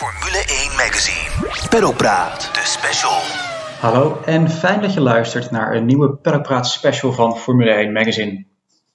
Formule 0.00 0.44
1 0.46 0.76
Magazine. 0.76 1.68
Peddelpraat, 1.68 2.50
de 2.52 2.60
special. 2.62 3.18
Hallo 3.80 4.20
en 4.24 4.50
fijn 4.50 4.80
dat 4.80 4.94
je 4.94 5.00
luistert 5.00 5.50
naar 5.50 5.74
een 5.74 5.86
nieuwe 5.86 6.16
Peddelpraat 6.16 6.68
special 6.68 7.12
van 7.12 7.36
Formule 7.36 7.70
1 7.70 7.92
Magazine. 7.92 8.44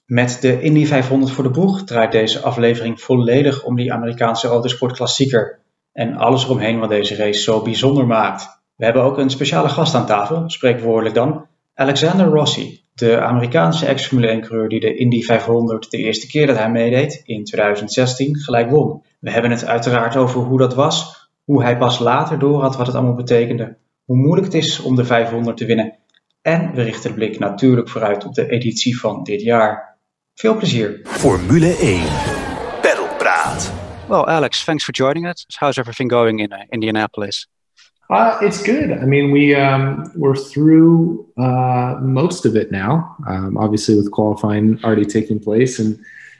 Met 0.06 0.38
de 0.40 0.60
Indy 0.60 0.86
500 0.86 1.32
voor 1.32 1.44
de 1.44 1.50
boeg 1.50 1.84
draait 1.84 2.12
deze 2.12 2.40
aflevering 2.40 3.00
volledig 3.00 3.64
om 3.64 3.76
die 3.76 3.92
Amerikaanse 3.92 4.48
autosportklassieker 4.48 5.58
en 5.92 6.16
alles 6.16 6.44
eromheen 6.44 6.78
wat 6.78 6.88
deze 6.88 7.16
race 7.16 7.40
zo 7.40 7.62
bijzonder 7.62 8.06
maakt. 8.06 8.48
We 8.76 8.84
hebben 8.84 9.02
ook 9.02 9.18
een 9.18 9.30
speciale 9.30 9.68
gast 9.68 9.94
aan 9.94 10.06
tafel, 10.06 10.42
spreekwoordelijk 10.46 11.14
dan, 11.14 11.46
Alexander 11.74 12.26
Rossi, 12.26 12.80
de 12.94 13.20
Amerikaanse 13.20 13.86
ex-Formule 13.86 14.36
1-coureur 14.36 14.68
die 14.68 14.80
de 14.80 14.94
Indy 14.94 15.22
500 15.22 15.90
de 15.90 15.98
eerste 15.98 16.26
keer 16.26 16.46
dat 16.46 16.56
hij 16.56 16.70
meedeed, 16.70 17.22
in 17.24 17.44
2016, 17.44 18.36
gelijk 18.36 18.70
won. 18.70 19.02
We 19.18 19.30
hebben 19.30 19.50
het 19.50 19.64
uiteraard 19.64 20.16
over 20.16 20.40
hoe 20.40 20.58
dat 20.58 20.74
was, 20.74 21.28
hoe 21.44 21.62
hij 21.62 21.76
pas 21.78 21.98
later 21.98 22.38
door 22.38 22.60
had 22.60 22.76
wat 22.76 22.86
het 22.86 22.96
allemaal 22.96 23.14
betekende, 23.14 23.76
hoe 24.04 24.16
moeilijk 24.16 24.46
het 24.46 24.62
is 24.62 24.80
om 24.80 24.96
de 24.96 25.04
500 25.04 25.56
te 25.56 25.66
winnen 25.66 25.98
en 26.46 26.74
we 26.74 26.82
richten 26.82 27.10
de 27.10 27.16
blik 27.16 27.38
natuurlijk 27.38 27.88
vooruit 27.88 28.24
op 28.24 28.34
de 28.34 28.48
editie 28.48 28.98
van 29.00 29.22
dit 29.22 29.42
jaar. 29.42 29.96
Veel 30.34 30.56
plezier. 30.56 31.00
Formule 31.04 31.76
1. 31.76 32.02
Peddelpraat. 32.80 33.72
Well, 34.08 34.24
Alex, 34.24 34.64
thanks 34.64 34.84
for 34.84 34.94
joining 34.94 35.26
us. 35.26 35.44
How's 35.58 35.76
everything 35.76 36.10
going 36.10 36.40
in 36.40 36.52
uh, 36.52 36.58
Indianapolis? 36.68 37.48
Uh, 38.08 38.36
it's 38.40 38.62
good. 38.62 38.90
I 38.90 39.04
mean, 39.04 39.32
we 39.32 39.54
um, 39.54 40.10
we're 40.14 40.36
through 40.50 41.26
uh, 41.36 42.00
most 42.00 42.44
of 42.44 42.54
it 42.54 42.70
now. 42.70 43.16
Um, 43.28 43.56
obviously, 43.56 43.96
with 43.96 44.10
qualifying 44.10 44.78
already 44.84 45.04
taking 45.04 45.42
place, 45.42 45.82
and 45.82 45.98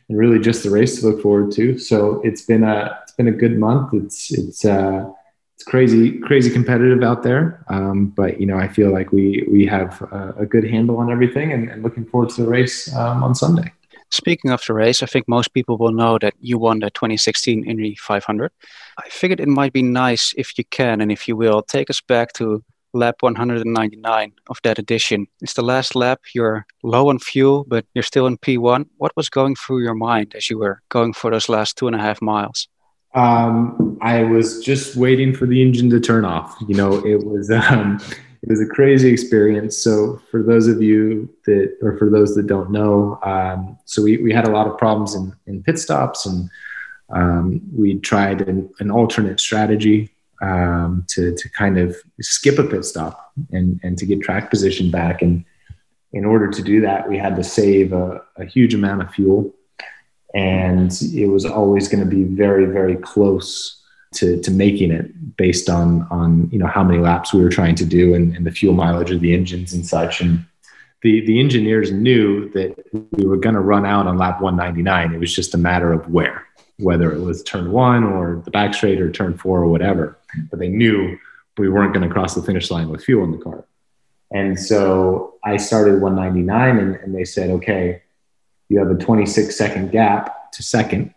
and 0.08 0.18
really 0.18 0.38
just 0.38 0.62
the 0.62 0.70
race 0.70 1.00
to 1.00 1.08
look 1.08 1.22
forward 1.22 1.52
to. 1.52 1.78
So 1.78 2.20
it's 2.22 2.42
been 2.42 2.62
a 2.62 2.98
it's 3.02 3.12
been 3.12 3.28
a 3.28 3.32
good 3.32 3.58
month. 3.58 3.94
It's 3.94 4.32
it's 4.32 4.64
uh, 4.64 5.10
it's 5.54 5.64
crazy 5.64 6.18
crazy 6.18 6.50
competitive 6.50 7.02
out 7.02 7.22
there. 7.22 7.64
Um, 7.68 8.06
but 8.06 8.40
you 8.40 8.46
know, 8.46 8.56
I 8.56 8.68
feel 8.68 8.92
like 8.92 9.12
we 9.12 9.46
we 9.50 9.66
have 9.66 10.00
a, 10.02 10.34
a 10.40 10.46
good 10.46 10.64
handle 10.64 10.98
on 10.98 11.10
everything, 11.10 11.52
and, 11.52 11.68
and, 11.70 11.82
looking 11.82 12.04
forward 12.04 12.30
to 12.30 12.42
the 12.42 12.48
race 12.48 12.94
um, 12.94 13.22
on 13.22 13.34
Sunday. 13.34 13.72
Speaking 14.10 14.52
of 14.52 14.62
the 14.64 14.72
race, 14.72 15.02
I 15.02 15.06
think 15.06 15.26
most 15.26 15.52
people 15.52 15.78
will 15.78 15.90
know 15.90 16.16
that 16.18 16.34
you 16.40 16.58
won 16.58 16.78
the 16.78 16.90
2016 16.90 17.64
Indy 17.64 17.96
500. 17.96 18.52
I 18.98 19.08
figured 19.08 19.40
it 19.40 19.48
might 19.48 19.72
be 19.72 19.82
nice 19.82 20.32
if 20.36 20.56
you 20.56 20.64
can 20.70 21.00
and 21.00 21.10
if 21.10 21.26
you 21.26 21.36
will 21.36 21.62
take 21.62 21.90
us 21.90 22.00
back 22.00 22.32
to 22.34 22.62
lap 22.96 23.16
199 23.20 24.32
of 24.48 24.58
that 24.64 24.78
edition. 24.78 25.26
It's 25.40 25.54
the 25.54 25.62
last 25.62 25.94
lap. 25.94 26.20
You're 26.34 26.66
low 26.82 27.08
on 27.08 27.18
fuel, 27.18 27.64
but 27.68 27.84
you're 27.94 28.02
still 28.02 28.26
in 28.26 28.38
P1. 28.38 28.86
What 28.96 29.12
was 29.16 29.28
going 29.28 29.56
through 29.56 29.82
your 29.82 29.94
mind 29.94 30.34
as 30.34 30.50
you 30.50 30.58
were 30.58 30.82
going 30.88 31.12
for 31.12 31.30
those 31.30 31.48
last 31.48 31.76
two 31.76 31.86
and 31.86 31.96
a 31.96 32.00
half 32.00 32.20
miles? 32.20 32.68
Um, 33.14 33.98
I 34.02 34.24
was 34.24 34.62
just 34.62 34.96
waiting 34.96 35.34
for 35.34 35.46
the 35.46 35.62
engine 35.62 35.88
to 35.90 36.00
turn 36.00 36.24
off. 36.24 36.56
You 36.68 36.76
know, 36.76 37.04
it 37.06 37.24
was 37.24 37.50
um, 37.50 37.98
it 38.42 38.48
was 38.48 38.60
a 38.60 38.66
crazy 38.66 39.10
experience. 39.10 39.76
So 39.76 40.20
for 40.30 40.42
those 40.42 40.68
of 40.68 40.82
you 40.82 41.28
that, 41.46 41.76
or 41.82 41.96
for 41.98 42.10
those 42.10 42.34
that 42.36 42.46
don't 42.46 42.70
know, 42.70 43.18
um, 43.22 43.78
so 43.86 44.02
we, 44.02 44.18
we 44.18 44.32
had 44.32 44.46
a 44.46 44.50
lot 44.50 44.66
of 44.66 44.78
problems 44.78 45.14
in, 45.14 45.34
in 45.46 45.62
pit 45.62 45.78
stops 45.78 46.26
and 46.26 46.50
um, 47.10 47.60
we 47.74 47.98
tried 47.98 48.42
an, 48.42 48.68
an, 48.80 48.90
alternate 48.90 49.38
strategy 49.38 50.10
um, 50.42 51.04
to, 51.08 51.34
to 51.34 51.48
kind 51.50 51.78
of 51.78 51.96
skip 52.20 52.58
a 52.58 52.64
pit 52.64 52.84
stop 52.84 53.32
and, 53.52 53.80
and 53.82 53.98
to 53.98 54.06
get 54.06 54.22
track 54.22 54.50
position 54.50 54.90
back. 54.90 55.22
And 55.22 55.44
in 56.12 56.24
order 56.24 56.50
to 56.50 56.62
do 56.62 56.80
that, 56.82 57.08
we 57.08 57.18
had 57.18 57.36
to 57.36 57.44
save 57.44 57.92
a, 57.92 58.22
a 58.36 58.44
huge 58.44 58.74
amount 58.74 59.02
of 59.02 59.10
fuel. 59.12 59.54
And 60.34 60.92
it 61.14 61.26
was 61.26 61.44
always 61.44 61.88
going 61.88 62.04
to 62.04 62.10
be 62.10 62.24
very, 62.24 62.66
very 62.66 62.96
close 62.96 63.76
to, 64.16 64.40
to 64.40 64.50
making 64.50 64.90
it 64.90 65.36
based 65.36 65.68
on 65.68 66.06
on 66.10 66.48
you 66.50 66.58
know 66.58 66.66
how 66.66 66.82
many 66.82 66.98
laps 66.98 67.32
we 67.32 67.42
were 67.42 67.50
trying 67.50 67.74
to 67.74 67.84
do 67.84 68.14
and, 68.14 68.34
and 68.36 68.46
the 68.46 68.50
fuel 68.50 68.72
mileage 68.72 69.10
of 69.10 69.20
the 69.20 69.34
engines 69.34 69.72
and 69.72 69.86
such 69.86 70.20
and 70.20 70.44
the 71.02 71.24
the 71.26 71.38
engineers 71.38 71.92
knew 71.92 72.48
that 72.50 72.74
we 73.12 73.26
were 73.26 73.36
going 73.36 73.54
to 73.54 73.60
run 73.60 73.84
out 73.84 74.06
on 74.06 74.16
lap 74.16 74.40
199 74.40 75.14
it 75.14 75.18
was 75.18 75.34
just 75.34 75.54
a 75.54 75.58
matter 75.58 75.92
of 75.92 76.08
where 76.08 76.45
whether 76.78 77.12
it 77.12 77.20
was 77.20 77.42
turn 77.42 77.70
one 77.72 78.04
or 78.04 78.42
the 78.44 78.50
back 78.50 78.74
straight 78.74 79.00
or 79.00 79.10
turn 79.10 79.36
four 79.36 79.60
or 79.60 79.68
whatever 79.68 80.18
but 80.50 80.58
they 80.58 80.68
knew 80.68 81.16
we 81.58 81.68
weren't 81.68 81.94
going 81.94 82.06
to 82.06 82.12
cross 82.12 82.34
the 82.34 82.42
finish 82.42 82.70
line 82.70 82.88
with 82.88 83.04
fuel 83.04 83.24
in 83.24 83.32
the 83.32 83.38
car 83.38 83.64
and 84.30 84.58
so 84.58 85.34
i 85.44 85.56
started 85.56 86.00
199 86.00 86.78
and, 86.78 86.96
and 86.96 87.14
they 87.14 87.24
said 87.24 87.50
okay 87.50 88.02
you 88.68 88.78
have 88.78 88.90
a 88.90 88.94
26 88.94 89.56
second 89.56 89.90
gap 89.90 90.52
to 90.52 90.62
second 90.62 91.14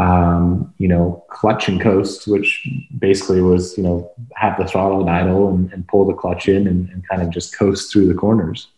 um, 0.00 0.72
you 0.78 0.88
know, 0.88 1.22
clutch 1.28 1.68
and 1.68 1.78
coast, 1.78 2.26
which 2.26 2.66
basically 2.98 3.42
was, 3.42 3.76
you 3.76 3.84
know, 3.84 4.10
have 4.34 4.56
the 4.56 4.64
throttle 4.64 5.06
at 5.06 5.14
idle 5.14 5.50
and, 5.50 5.70
and 5.74 5.86
pull 5.88 6.06
the 6.06 6.14
clutch 6.14 6.48
in 6.48 6.66
and, 6.66 6.88
and, 6.88 7.06
kind 7.06 7.20
of 7.20 7.28
just 7.28 7.56
coast 7.56 7.92
through 7.92 8.06
the 8.06 8.14
corners. 8.14 8.68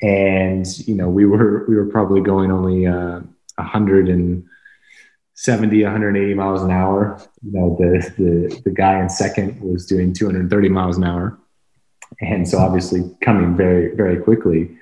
And, 0.00 0.64
you 0.86 0.94
know, 0.94 1.08
we 1.08 1.26
were, 1.26 1.64
we 1.66 1.74
were 1.74 1.86
probably 1.86 2.20
going 2.20 2.52
only 2.52 2.84
a 2.84 2.94
uh, 2.94 3.20
170, 5.46 5.84
180 5.84 6.34
miles 6.34 6.62
an 6.62 6.70
hour. 6.72 7.20
You 7.44 7.52
know, 7.52 7.76
the, 7.78 8.12
the, 8.18 8.60
the 8.64 8.70
guy 8.70 9.00
in 9.00 9.08
second 9.08 9.60
was 9.60 9.86
doing 9.86 10.12
230 10.12 10.68
miles 10.68 10.96
an 10.96 11.04
hour. 11.04 11.38
And 12.20 12.48
so 12.48 12.58
obviously 12.58 13.08
coming 13.20 13.56
very, 13.56 13.94
very 13.94 14.20
quickly. 14.20 14.76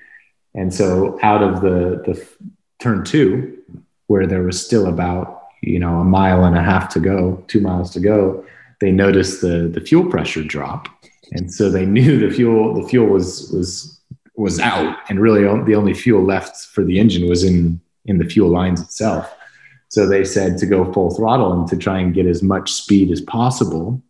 And 0.55 0.72
so 0.72 1.19
out 1.22 1.43
of 1.43 1.61
the, 1.61 2.03
the 2.06 2.27
turn 2.78 3.05
two, 3.05 3.59
where 4.06 4.27
there 4.27 4.43
was 4.43 4.65
still 4.65 4.87
about 4.87 5.43
you 5.62 5.78
know 5.78 6.00
a 6.00 6.05
mile 6.05 6.45
and 6.45 6.56
a 6.56 6.62
half 6.62 6.89
to 6.91 7.00
go, 7.00 7.45
two 7.49 7.61
miles 7.61 7.91
to 7.93 8.00
go, 8.00 8.45
they 8.81 8.91
noticed 8.91 9.41
the 9.41 9.69
the 9.72 9.81
fuel 9.81 10.09
pressure 10.09 10.43
drop, 10.43 10.89
and 11.33 11.53
so 11.53 11.69
they 11.71 11.84
knew 11.84 12.19
the 12.19 12.34
fuel 12.34 12.81
the 12.81 12.89
fuel 12.89 13.09
was 13.09 13.50
was 13.53 14.00
was 14.37 14.61
out, 14.61 14.97
and 15.09 15.21
really 15.21 15.43
the 15.65 15.75
only 15.75 15.95
fuel 15.95 16.22
left 16.22 16.56
for 16.66 16.84
the 16.84 16.99
engine 16.99 17.28
was 17.28 17.43
in 17.43 17.81
in 18.05 18.19
the 18.19 18.25
fuel 18.25 18.49
lines 18.49 18.81
itself. 18.81 19.34
So 19.89 20.07
they 20.07 20.25
said 20.25 20.59
to 20.59 20.67
go 20.67 20.93
full 20.93 21.15
throttle 21.15 21.53
and 21.53 21.69
to 21.69 21.77
try 21.77 21.99
and 21.99 22.15
get 22.15 22.27
as 22.27 22.43
much 22.43 22.73
speed 22.73 23.11
as 23.11 23.21
possible 23.21 24.03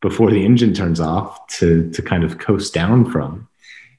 before 0.00 0.30
the 0.30 0.44
engine 0.44 0.74
turns 0.74 1.00
off 1.00 1.46
to 1.58 1.90
to 1.92 2.02
kind 2.02 2.24
of 2.24 2.38
coast 2.38 2.74
down 2.74 3.10
from. 3.10 3.48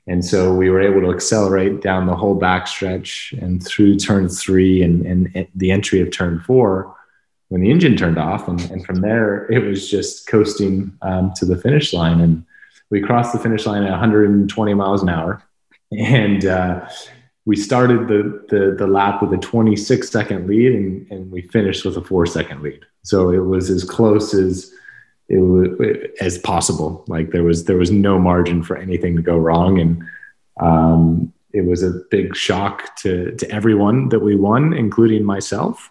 And 0.08 0.24
so 0.24 0.54
we 0.54 0.70
were 0.70 0.82
able 0.82 1.02
to 1.02 1.14
accelerate 1.14 1.82
down 1.82 2.08
the 2.08 2.16
whole 2.16 2.40
backstretch 2.40 3.38
and 3.42 3.64
through 3.66 3.98
turn 3.98 4.30
three 4.30 4.82
and, 4.82 5.06
and 5.06 5.48
the 5.54 5.72
entry 5.72 6.00
of 6.00 6.12
turn 6.12 6.40
four 6.40 6.96
when 7.50 7.62
the 7.62 7.70
engine 7.70 7.98
turned 7.98 8.18
off. 8.18 8.48
And, 8.48 8.62
and 8.72 8.86
from 8.86 9.02
there, 9.02 9.52
it 9.52 9.60
was 9.60 9.92
just 9.92 10.28
coasting 10.28 10.98
um, 11.02 11.34
to 11.36 11.46
the 11.46 11.58
finish 11.58 11.92
line. 11.92 12.22
And 12.22 12.46
we 12.90 13.02
crossed 13.02 13.34
the 13.34 13.40
finish 13.40 13.66
line 13.66 13.84
at 13.84 13.92
120 13.92 14.74
miles 14.74 15.04
an 15.04 15.10
hour. 15.10 15.44
And 15.92 16.46
uh, 16.46 16.88
we 17.48 17.56
started 17.56 18.10
the, 18.10 18.46
the, 18.50 18.76
the, 18.78 18.86
lap 18.86 19.22
with 19.22 19.32
a 19.32 19.38
26 19.38 20.10
second 20.10 20.48
lead 20.48 20.76
and, 20.76 21.10
and 21.10 21.32
we 21.32 21.42
finished 21.44 21.86
with 21.86 21.96
a 21.96 22.02
four 22.02 22.26
second 22.26 22.62
lead. 22.62 22.86
So 23.04 23.30
it 23.30 23.46
was 23.46 23.70
as 23.70 23.86
close 23.86 24.34
as 24.34 24.70
it 25.30 25.38
was 25.38 25.70
as 26.20 26.38
possible. 26.40 27.06
Like 27.08 27.32
there 27.32 27.44
was 27.44 27.64
there 27.64 27.78
was 27.78 27.90
no 27.90 28.20
margin 28.20 28.64
for 28.64 28.76
anything 28.76 29.16
to 29.16 29.22
go 29.22 29.38
wrong, 29.38 29.80
and 29.80 30.04
um, 30.60 31.34
it 31.54 31.66
was 31.66 31.84
a 31.84 32.02
big 32.12 32.36
shock 32.36 32.98
to 32.98 33.32
to 33.36 33.50
everyone 33.50 34.10
that 34.10 34.20
we 34.20 34.36
won, 34.36 34.74
including 34.74 35.24
myself. 35.24 35.90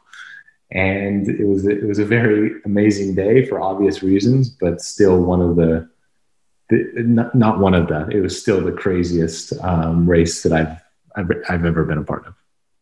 And 0.72 1.26
it 1.28 1.46
was 1.46 1.66
it 1.66 1.84
was 1.84 1.98
a 1.98 2.04
very 2.04 2.60
amazing 2.66 3.14
day 3.14 3.46
for 3.46 3.62
obvious 3.62 4.02
reasons, 4.02 4.50
but 4.50 4.82
still 4.82 5.22
one 5.22 5.40
of 5.40 5.56
the, 5.56 5.88
the 6.68 6.92
not, 6.96 7.34
not 7.34 7.60
one 7.60 7.74
of 7.74 7.88
the. 7.88 8.08
It 8.08 8.20
was 8.20 8.40
still 8.40 8.62
the 8.62 8.72
craziest 8.72 9.52
um, 9.62 10.08
race 10.08 10.42
that 10.42 10.52
I've, 10.52 10.82
I've 11.16 11.30
I've 11.48 11.64
ever 11.64 11.84
been 11.84 11.98
a 11.98 12.04
part 12.04 12.26
of. 12.26 12.34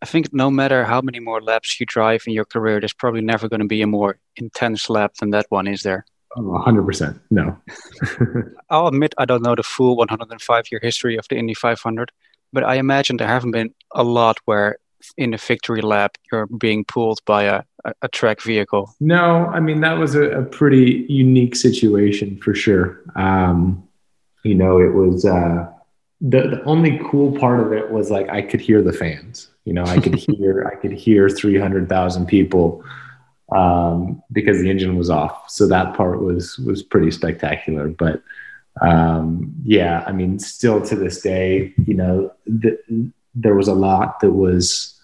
I 0.02 0.06
think 0.06 0.34
no 0.34 0.50
matter 0.50 0.84
how 0.84 1.00
many 1.00 1.18
more 1.18 1.40
laps 1.40 1.80
you 1.80 1.86
drive 1.86 2.24
in 2.26 2.34
your 2.34 2.44
career, 2.44 2.78
there's 2.78 2.92
probably 2.92 3.22
never 3.22 3.48
going 3.48 3.60
to 3.60 3.66
be 3.66 3.80
a 3.80 3.86
more 3.86 4.18
intense 4.36 4.90
lap 4.90 5.14
than 5.14 5.30
that 5.30 5.46
one, 5.48 5.66
is 5.66 5.82
there? 5.82 6.04
Oh, 6.36 6.62
100% 6.66 7.18
no. 7.30 7.56
I'll 8.70 8.88
admit 8.88 9.14
I 9.16 9.24
don't 9.24 9.42
know 9.42 9.54
the 9.54 9.62
full 9.62 9.96
105 9.96 10.64
year 10.70 10.80
history 10.82 11.16
of 11.16 11.26
the 11.28 11.36
Indy 11.36 11.54
500, 11.54 12.12
but 12.52 12.64
I 12.64 12.74
imagine 12.74 13.16
there 13.16 13.28
haven't 13.28 13.52
been 13.52 13.72
a 13.94 14.02
lot 14.04 14.38
where 14.44 14.76
in 15.16 15.32
a 15.32 15.38
victory 15.38 15.80
lap 15.80 16.16
you're 16.30 16.46
being 16.46 16.84
pulled 16.84 17.20
by 17.24 17.44
a, 17.44 17.62
a, 17.84 17.94
a 18.02 18.08
track 18.08 18.42
vehicle. 18.42 18.94
No, 19.00 19.46
I 19.46 19.60
mean, 19.60 19.80
that 19.80 19.98
was 19.98 20.14
a, 20.14 20.24
a 20.30 20.42
pretty 20.42 21.06
unique 21.08 21.56
situation 21.56 22.38
for 22.40 22.54
sure. 22.54 23.00
Um, 23.16 23.88
you 24.44 24.54
know, 24.54 24.80
it 24.80 24.92
was 24.92 25.24
uh, 25.24 25.66
the, 26.20 26.42
the 26.42 26.62
only 26.64 27.00
cool 27.10 27.38
part 27.38 27.60
of 27.60 27.72
it 27.72 27.90
was 27.90 28.10
like 28.10 28.28
I 28.28 28.42
could 28.42 28.60
hear 28.60 28.82
the 28.82 28.92
fans. 28.92 29.50
You 29.64 29.72
know, 29.72 29.84
I 29.84 29.98
could 29.98 30.14
hear 30.14 30.70
I 30.72 30.76
could 30.76 30.92
hear 30.92 31.28
300,000 31.28 32.26
people 32.26 32.84
um, 33.54 34.22
because 34.32 34.60
the 34.60 34.70
engine 34.70 34.96
was 34.96 35.10
off. 35.10 35.50
So 35.50 35.66
that 35.68 35.94
part 35.94 36.22
was 36.22 36.58
was 36.58 36.82
pretty 36.82 37.10
spectacular. 37.10 37.88
But 37.88 38.22
um, 38.80 39.54
yeah, 39.64 40.04
I 40.06 40.12
mean, 40.12 40.38
still 40.38 40.80
to 40.82 40.96
this 40.96 41.20
day, 41.20 41.74
you 41.86 41.94
know, 41.94 42.32
the, 42.46 43.12
there 43.34 43.54
was 43.54 43.68
a 43.68 43.74
lot 43.74 44.20
that 44.20 44.32
was 44.32 44.98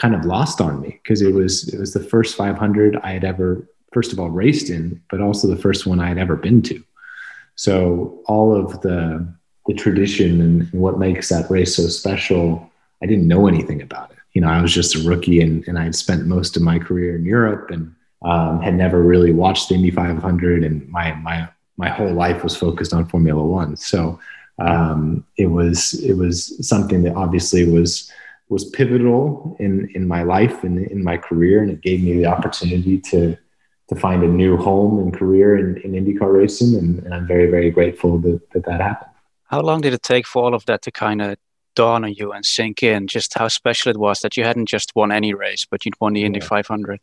kind 0.00 0.14
of 0.14 0.24
lost 0.24 0.60
on 0.60 0.80
me 0.80 1.00
because 1.02 1.22
it 1.22 1.34
was 1.34 1.68
it 1.72 1.78
was 1.78 1.92
the 1.92 2.02
first 2.02 2.36
500 2.36 2.96
I 3.02 3.12
had 3.12 3.24
ever 3.24 3.68
first 3.92 4.12
of 4.12 4.20
all 4.20 4.30
raced 4.30 4.70
in, 4.70 5.02
but 5.10 5.20
also 5.20 5.48
the 5.48 5.56
first 5.56 5.86
one 5.86 6.00
I 6.00 6.08
had 6.08 6.18
ever 6.18 6.36
been 6.36 6.62
to. 6.62 6.82
So 7.56 8.22
all 8.26 8.54
of 8.54 8.80
the 8.82 9.34
the 9.68 9.74
tradition 9.74 10.40
and, 10.40 10.72
what 10.72 10.98
makes 10.98 11.28
that 11.28 11.48
race 11.50 11.76
so 11.76 11.86
special, 11.86 12.70
I 13.02 13.06
didn't 13.06 13.28
know 13.28 13.46
anything 13.46 13.82
about 13.82 14.10
it. 14.10 14.16
You 14.32 14.40
know, 14.40 14.48
I 14.48 14.60
was 14.60 14.72
just 14.72 14.96
a 14.96 15.06
rookie 15.06 15.40
and, 15.40 15.66
and 15.68 15.78
I 15.78 15.84
had 15.84 15.94
spent 15.94 16.26
most 16.26 16.56
of 16.56 16.62
my 16.62 16.78
career 16.78 17.16
in 17.16 17.24
Europe 17.24 17.70
and 17.70 17.94
um, 18.22 18.60
had 18.60 18.74
never 18.74 19.02
really 19.02 19.32
watched 19.32 19.68
the 19.68 19.74
Indy 19.74 19.90
500 19.90 20.64
and 20.64 20.88
my, 20.88 21.12
my, 21.14 21.48
my 21.76 21.88
whole 21.88 22.12
life 22.12 22.42
was 22.42 22.56
focused 22.56 22.92
on 22.92 23.08
Formula 23.08 23.44
One. 23.44 23.76
So 23.76 24.18
um, 24.58 25.24
it 25.36 25.46
was, 25.46 25.94
it 26.02 26.14
was 26.14 26.66
something 26.66 27.02
that 27.02 27.14
obviously 27.14 27.70
was, 27.70 28.10
was 28.48 28.70
pivotal 28.70 29.56
in, 29.60 29.90
in 29.94 30.08
my 30.08 30.22
life 30.22 30.64
and 30.64 30.86
in 30.86 31.04
my 31.04 31.18
career. 31.18 31.62
And 31.62 31.70
it 31.70 31.82
gave 31.82 32.02
me 32.02 32.14
the 32.14 32.26
opportunity 32.26 32.98
to, 33.10 33.36
to 33.88 33.94
find 33.94 34.22
a 34.22 34.28
new 34.28 34.56
home 34.56 34.98
and 34.98 35.14
career 35.14 35.56
in, 35.56 35.76
in 35.82 35.92
IndyCar 35.92 36.32
racing. 36.32 36.74
And, 36.76 37.00
and 37.00 37.14
I'm 37.14 37.26
very, 37.26 37.50
very 37.50 37.70
grateful 37.70 38.18
that, 38.18 38.40
that 38.52 38.64
that 38.64 38.80
happened. 38.80 39.12
How 39.48 39.60
long 39.60 39.80
did 39.80 39.94
it 39.94 40.02
take 40.02 40.26
for 40.26 40.44
all 40.44 40.54
of 40.54 40.64
that 40.66 40.82
to 40.82 40.90
kind 40.90 41.20
of 41.20 41.36
dawn 41.74 42.04
on 42.04 42.12
you 42.12 42.32
and 42.32 42.44
sink 42.44 42.82
in 42.82 43.06
just 43.06 43.38
how 43.38 43.48
special 43.48 43.90
it 43.90 43.96
was 43.96 44.20
that 44.20 44.36
you 44.36 44.44
hadn't 44.44 44.66
just 44.66 44.94
won 44.94 45.10
any 45.10 45.32
race, 45.32 45.64
but 45.64 45.84
you'd 45.84 45.98
won 46.00 46.12
the 46.12 46.24
Indy 46.24 46.40
500? 46.40 47.00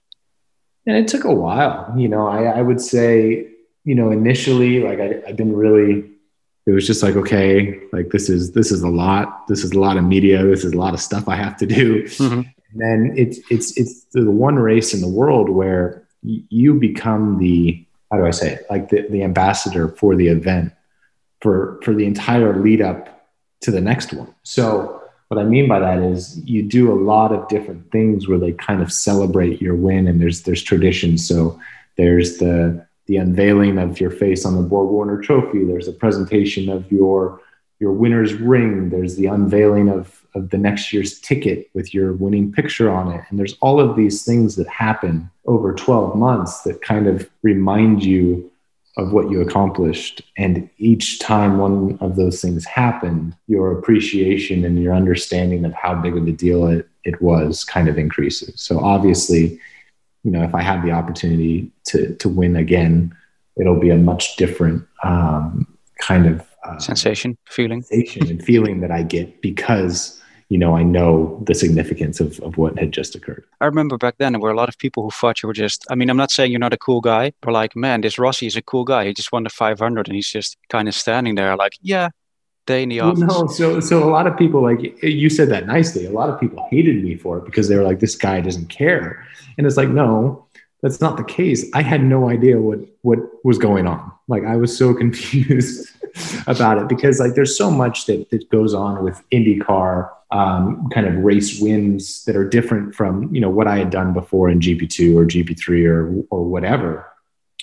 And 0.85 0.97
it 0.97 1.07
took 1.07 1.23
a 1.23 1.33
while. 1.33 1.93
You 1.97 2.07
know, 2.07 2.27
I, 2.27 2.43
I 2.43 2.61
would 2.61 2.79
say, 2.79 3.47
you 3.83 3.95
know, 3.95 4.11
initially, 4.11 4.81
like 4.81 4.99
I, 4.99 5.23
I 5.27 5.31
didn't 5.31 5.55
really, 5.55 6.03
it 6.67 6.71
was 6.71 6.85
just 6.85 7.01
like, 7.01 7.15
okay, 7.15 7.79
like 7.91 8.09
this 8.09 8.29
is, 8.29 8.51
this 8.51 8.71
is 8.71 8.83
a 8.83 8.89
lot. 8.89 9.47
This 9.47 9.63
is 9.63 9.71
a 9.71 9.79
lot 9.79 9.97
of 9.97 10.03
media. 10.03 10.43
This 10.43 10.63
is 10.63 10.73
a 10.73 10.77
lot 10.77 10.93
of 10.93 10.99
stuff 10.99 11.27
I 11.27 11.35
have 11.35 11.57
to 11.57 11.65
do. 11.65 12.03
Mm-hmm. 12.03 12.41
And 12.71 12.81
then 12.81 13.13
it's, 13.17 13.39
it's, 13.49 13.75
it's 13.77 14.05
the 14.11 14.29
one 14.29 14.55
race 14.55 14.93
in 14.93 15.01
the 15.01 15.07
world 15.07 15.49
where 15.49 16.05
you 16.21 16.75
become 16.75 17.39
the, 17.39 17.83
how 18.11 18.17
do 18.17 18.25
I 18.25 18.31
say 18.31 18.53
it? 18.53 18.65
Like 18.69 18.89
the, 18.89 19.07
the 19.09 19.23
ambassador 19.23 19.87
for 19.87 20.15
the 20.15 20.27
event 20.27 20.73
for 21.41 21.79
for 21.83 21.93
the 21.93 22.05
entire 22.05 22.61
lead 22.61 22.81
up 22.81 23.27
to 23.61 23.71
the 23.71 23.81
next 23.81 24.13
one. 24.13 24.33
So 24.43 25.01
what 25.27 25.39
I 25.39 25.43
mean 25.43 25.67
by 25.67 25.79
that 25.79 25.99
is 25.99 26.39
you 26.45 26.61
do 26.61 26.91
a 26.91 27.01
lot 27.01 27.31
of 27.31 27.47
different 27.47 27.91
things 27.91 28.27
where 28.27 28.37
they 28.37 28.51
kind 28.53 28.81
of 28.81 28.91
celebrate 28.91 29.61
your 29.61 29.75
win 29.75 30.07
and 30.07 30.21
there's 30.21 30.43
there's 30.43 30.63
traditions. 30.63 31.27
So 31.27 31.59
there's 31.97 32.37
the 32.37 32.85
the 33.07 33.17
unveiling 33.17 33.77
of 33.77 33.99
your 33.99 34.09
face 34.09 34.45
on 34.45 34.55
the 34.55 34.63
Borg 34.63 34.89
Warner 34.89 35.21
trophy, 35.21 35.63
there's 35.63 35.87
a 35.87 35.93
presentation 35.93 36.69
of 36.69 36.91
your 36.91 37.41
your 37.79 37.91
winner's 37.91 38.33
ring, 38.33 38.89
there's 38.89 39.15
the 39.15 39.27
unveiling 39.27 39.89
of 39.89 40.25
of 40.35 40.49
the 40.49 40.57
next 40.57 40.91
year's 40.91 41.19
ticket 41.19 41.69
with 41.73 41.93
your 41.93 42.13
winning 42.13 42.51
picture 42.51 42.89
on 42.89 43.11
it. 43.11 43.23
And 43.29 43.39
there's 43.39 43.55
all 43.61 43.79
of 43.79 43.95
these 43.95 44.25
things 44.25 44.57
that 44.57 44.67
happen 44.67 45.31
over 45.45 45.73
12 45.73 46.15
months 46.17 46.61
that 46.63 46.81
kind 46.81 47.07
of 47.07 47.29
remind 47.41 48.03
you 48.03 48.51
of 48.97 49.11
what 49.11 49.29
you 49.29 49.41
accomplished. 49.41 50.21
And 50.37 50.69
each 50.77 51.19
time 51.19 51.57
one 51.57 51.97
of 51.99 52.15
those 52.15 52.41
things 52.41 52.65
happened, 52.65 53.35
your 53.47 53.77
appreciation 53.77 54.63
and 54.63 54.81
your 54.81 54.93
understanding 54.93 55.65
of 55.65 55.73
how 55.73 55.95
big 55.95 56.15
of 56.15 56.27
a 56.27 56.31
deal 56.31 56.67
it, 56.67 56.87
it 57.03 57.21
was 57.21 57.63
kind 57.63 57.89
of 57.89 57.97
increases. 57.97 58.61
So 58.61 58.79
obviously, 58.79 59.59
you 60.23 60.31
know, 60.31 60.43
if 60.43 60.55
I 60.55 60.61
had 60.61 60.81
the 60.81 60.91
opportunity 60.91 61.71
to, 61.87 62.15
to 62.15 62.29
win 62.29 62.55
again, 62.55 63.15
it'll 63.57 63.79
be 63.79 63.89
a 63.89 63.97
much 63.97 64.37
different 64.37 64.85
um, 65.03 65.67
kind 65.99 66.25
of 66.25 66.47
uh, 66.63 66.79
sensation, 66.79 67.37
feeling, 67.45 67.83
sensation 67.83 68.27
and 68.29 68.43
feeling 68.43 68.81
that 68.81 68.91
I 68.91 69.03
get 69.03 69.41
because 69.41 70.21
you 70.49 70.57
know, 70.59 70.75
I 70.75 70.83
know 70.83 71.41
the 71.45 71.55
significance 71.55 72.19
of, 72.19 72.39
of 72.41 72.57
what 72.57 72.77
had 72.77 72.91
just 72.91 73.15
occurred. 73.15 73.43
I 73.61 73.65
remember 73.65 73.97
back 73.97 74.15
then 74.19 74.33
there 74.33 74.41
were 74.41 74.51
a 74.51 74.55
lot 74.55 74.69
of 74.69 74.77
people 74.77 75.03
who 75.03 75.11
thought 75.11 75.41
you 75.41 75.47
were 75.47 75.53
just, 75.53 75.85
I 75.89 75.95
mean, 75.95 76.09
I'm 76.09 76.17
not 76.17 76.31
saying 76.31 76.51
you're 76.51 76.59
not 76.59 76.73
a 76.73 76.77
cool 76.77 77.01
guy, 77.01 77.33
but 77.41 77.51
like, 77.51 77.75
man, 77.75 78.01
this 78.01 78.19
Rossi 78.19 78.45
is 78.45 78.55
a 78.55 78.61
cool 78.61 78.83
guy. 78.83 79.05
He 79.05 79.13
just 79.13 79.31
won 79.31 79.43
the 79.43 79.49
500 79.49 80.07
and 80.07 80.15
he's 80.15 80.29
just 80.29 80.57
kind 80.69 80.87
of 80.87 80.93
standing 80.93 81.35
there 81.35 81.55
like, 81.55 81.73
yeah, 81.81 82.09
day 82.67 82.83
in 82.83 82.89
the 82.89 82.99
office. 82.99 83.21
no, 83.21 83.47
so, 83.47 83.79
so 83.79 84.07
a 84.07 84.09
lot 84.09 84.27
of 84.27 84.37
people, 84.37 84.61
like 84.61 85.01
you 85.03 85.29
said 85.29 85.49
that 85.49 85.65
nicely, 85.65 86.05
a 86.05 86.11
lot 86.11 86.29
of 86.29 86.39
people 86.39 86.65
hated 86.69 87.03
me 87.03 87.15
for 87.15 87.39
it 87.39 87.45
because 87.45 87.67
they 87.67 87.75
were 87.75 87.83
like, 87.83 87.99
this 87.99 88.15
guy 88.15 88.39
doesn't 88.39 88.69
care. 88.69 89.25
And 89.57 89.65
it's 89.65 89.77
like, 89.77 89.89
no, 89.89 90.44
that's 90.85 91.01
not 91.01 91.17
the 91.17 91.23
case. 91.23 91.65
I 91.73 91.81
had 91.81 92.03
no 92.03 92.29
idea 92.29 92.61
what, 92.61 92.77
what 93.01 93.17
was 93.43 93.57
going 93.57 93.87
on. 93.87 94.11
Like 94.27 94.43
I 94.45 94.55
was 94.55 94.77
so 94.77 94.93
confused 95.03 95.89
about 96.45 96.77
it 96.77 96.87
because 96.87 97.19
like 97.19 97.33
there's 97.33 97.57
so 97.57 97.71
much 97.71 98.05
that, 98.05 98.29
that 98.29 98.47
goes 98.51 98.75
on 98.75 99.03
with 99.03 99.19
IndyCar 99.31 100.11
um, 100.29 100.87
kind 100.93 101.07
of 101.07 101.15
race 101.23 101.59
wins 101.59 102.23
that 102.25 102.35
are 102.35 102.47
different 102.47 102.93
from 102.93 103.33
you 103.33 103.41
know 103.41 103.49
what 103.49 103.67
I 103.67 103.77
had 103.77 103.89
done 103.89 104.13
before 104.13 104.47
in 104.49 104.59
GP2 104.59 105.15
or 105.15 105.25
GP3 105.25 105.87
or 105.87 106.23
or 106.29 106.43
whatever. 106.43 107.07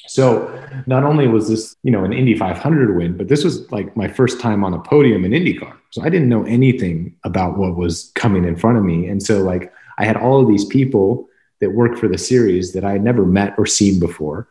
So 0.09 0.49
not 0.87 1.05
only 1.05 1.29
was 1.29 1.49
this 1.49 1.77
you 1.85 1.93
know 1.93 2.05
an 2.05 2.13
Indy 2.13 2.37
500 2.37 2.97
win, 2.97 3.17
but 3.17 3.29
this 3.29 3.45
was 3.45 3.71
like 3.71 3.97
my 3.97 4.09
first 4.09 4.41
time 4.41 4.65
on 4.65 4.75
a 4.75 4.81
podium 4.81 5.25
in 5.25 5.31
IndyCar. 5.31 5.77
So 5.91 6.03
I 6.03 6.09
didn't 6.09 6.29
know 6.29 6.45
anything 6.45 7.15
about 7.25 7.57
what 7.57 7.77
was 7.77 8.11
coming 8.15 8.45
in 8.45 8.57
front 8.57 8.79
of 8.79 8.85
me, 8.85 9.07
and 9.07 9.23
so 9.23 9.43
like 9.43 9.73
I 9.99 10.05
had 10.05 10.17
all 10.17 10.41
of 10.41 10.49
these 10.49 10.65
people 10.65 11.29
that 11.62 11.70
work 11.70 11.97
for 11.97 12.09
the 12.09 12.19
series 12.19 12.75
that 12.75 12.85
I 12.85 12.93
had 12.93 13.03
never 13.03 13.25
met 13.25 13.55
or 13.56 13.64
seen 13.64 13.99
before 13.99 14.47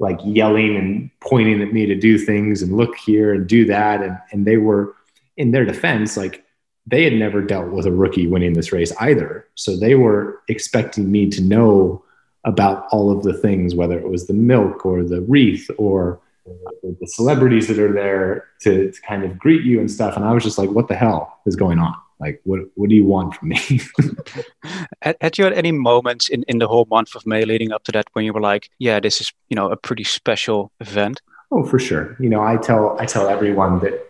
like 0.00 0.18
yelling 0.24 0.76
and 0.76 1.08
pointing 1.20 1.62
at 1.62 1.72
me 1.72 1.86
to 1.86 1.94
do 1.94 2.18
things 2.18 2.62
and 2.62 2.76
look 2.76 2.96
here 2.96 3.32
and 3.32 3.46
do 3.46 3.64
that 3.66 4.02
and 4.02 4.18
and 4.32 4.44
they 4.44 4.56
were 4.56 4.96
in 5.36 5.52
their 5.52 5.64
defense 5.64 6.16
like 6.16 6.44
they 6.86 7.04
had 7.04 7.14
never 7.14 7.40
dealt 7.40 7.70
with 7.70 7.86
a 7.86 7.92
rookie 7.92 8.26
winning 8.26 8.52
this 8.52 8.72
race 8.72 8.92
either. 9.00 9.46
So 9.54 9.76
they 9.76 9.94
were 9.94 10.42
expecting 10.48 11.10
me 11.10 11.30
to 11.30 11.42
know 11.42 12.04
about 12.44 12.86
all 12.90 13.10
of 13.10 13.22
the 13.22 13.32
things, 13.32 13.74
whether 13.74 13.98
it 13.98 14.08
was 14.08 14.26
the 14.26 14.34
milk 14.34 14.84
or 14.84 15.02
the 15.02 15.22
wreath 15.22 15.70
or 15.78 16.20
the 16.82 17.06
celebrities 17.06 17.68
that 17.68 17.78
are 17.78 17.92
there 17.92 18.48
to, 18.60 18.92
to 18.92 19.00
kind 19.00 19.24
of 19.24 19.38
greet 19.38 19.62
you 19.62 19.80
and 19.80 19.90
stuff. 19.90 20.14
And 20.14 20.26
I 20.26 20.32
was 20.32 20.44
just 20.44 20.58
like, 20.58 20.70
what 20.70 20.88
the 20.88 20.94
hell 20.94 21.40
is 21.46 21.56
going 21.56 21.78
on? 21.78 21.94
Like, 22.20 22.40
what, 22.44 22.60
what 22.74 22.88
do 22.88 22.94
you 22.94 23.04
want 23.04 23.34
from 23.34 23.48
me? 23.48 23.80
had, 25.02 25.16
had 25.20 25.38
you 25.38 25.44
had 25.44 25.52
any 25.52 25.72
moments 25.72 26.28
in, 26.28 26.44
in 26.48 26.58
the 26.58 26.68
whole 26.68 26.86
month 26.90 27.14
of 27.14 27.26
May 27.26 27.44
leading 27.44 27.72
up 27.72 27.84
to 27.84 27.92
that 27.92 28.06
when 28.12 28.24
you 28.24 28.32
were 28.32 28.40
like, 28.40 28.70
yeah, 28.78 29.00
this 29.00 29.20
is, 29.20 29.32
you 29.48 29.56
know, 29.56 29.70
a 29.70 29.76
pretty 29.76 30.04
special 30.04 30.72
event? 30.80 31.20
Oh, 31.50 31.64
for 31.64 31.78
sure. 31.78 32.16
You 32.20 32.28
know, 32.28 32.42
I 32.42 32.56
tell, 32.56 32.96
I 33.00 33.06
tell 33.06 33.28
everyone 33.28 33.80
that 33.80 34.06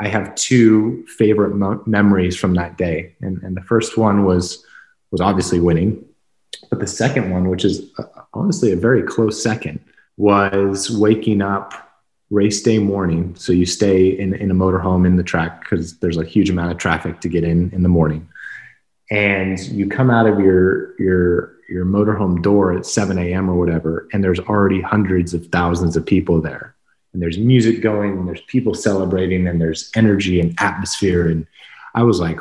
I 0.00 0.08
have 0.08 0.34
two 0.34 1.04
favorite 1.18 1.54
mo- 1.54 1.82
memories 1.86 2.36
from 2.36 2.54
that 2.54 2.78
day, 2.78 3.14
and, 3.20 3.42
and 3.42 3.56
the 3.56 3.62
first 3.62 3.98
one 3.98 4.24
was 4.24 4.64
was 5.10 5.20
obviously 5.20 5.60
winning, 5.60 6.04
but 6.70 6.78
the 6.78 6.86
second 6.86 7.30
one, 7.30 7.48
which 7.48 7.64
is 7.64 7.90
uh, 7.98 8.04
honestly 8.32 8.72
a 8.72 8.76
very 8.76 9.02
close 9.02 9.42
second, 9.42 9.80
was 10.16 10.90
waking 10.90 11.42
up 11.42 11.89
race 12.30 12.62
day 12.62 12.78
morning. 12.78 13.34
So 13.36 13.52
you 13.52 13.66
stay 13.66 14.08
in, 14.08 14.34
in 14.34 14.50
a 14.50 14.54
motorhome 14.54 15.06
in 15.06 15.16
the 15.16 15.22
track 15.22 15.60
because 15.60 15.98
there's 15.98 16.16
a 16.16 16.24
huge 16.24 16.48
amount 16.48 16.72
of 16.72 16.78
traffic 16.78 17.20
to 17.20 17.28
get 17.28 17.44
in 17.44 17.70
in 17.72 17.82
the 17.82 17.88
morning, 17.88 18.28
and 19.10 19.58
you 19.58 19.88
come 19.88 20.10
out 20.10 20.26
of 20.26 20.40
your 20.40 21.00
your 21.00 21.56
your 21.68 21.84
motorhome 21.84 22.42
door 22.42 22.72
at 22.72 22.84
7 22.84 23.16
a.m. 23.18 23.48
or 23.48 23.54
whatever, 23.54 24.08
and 24.12 24.24
there's 24.24 24.40
already 24.40 24.80
hundreds 24.80 25.34
of 25.34 25.46
thousands 25.46 25.96
of 25.96 26.04
people 26.04 26.40
there 26.40 26.74
and 27.12 27.20
there's 27.20 27.38
music 27.38 27.80
going 27.80 28.18
and 28.18 28.28
there's 28.28 28.42
people 28.42 28.74
celebrating 28.74 29.46
and 29.46 29.60
there's 29.60 29.90
energy 29.96 30.40
and 30.40 30.54
atmosphere 30.60 31.28
and 31.28 31.46
i 31.94 32.02
was 32.02 32.20
like 32.20 32.40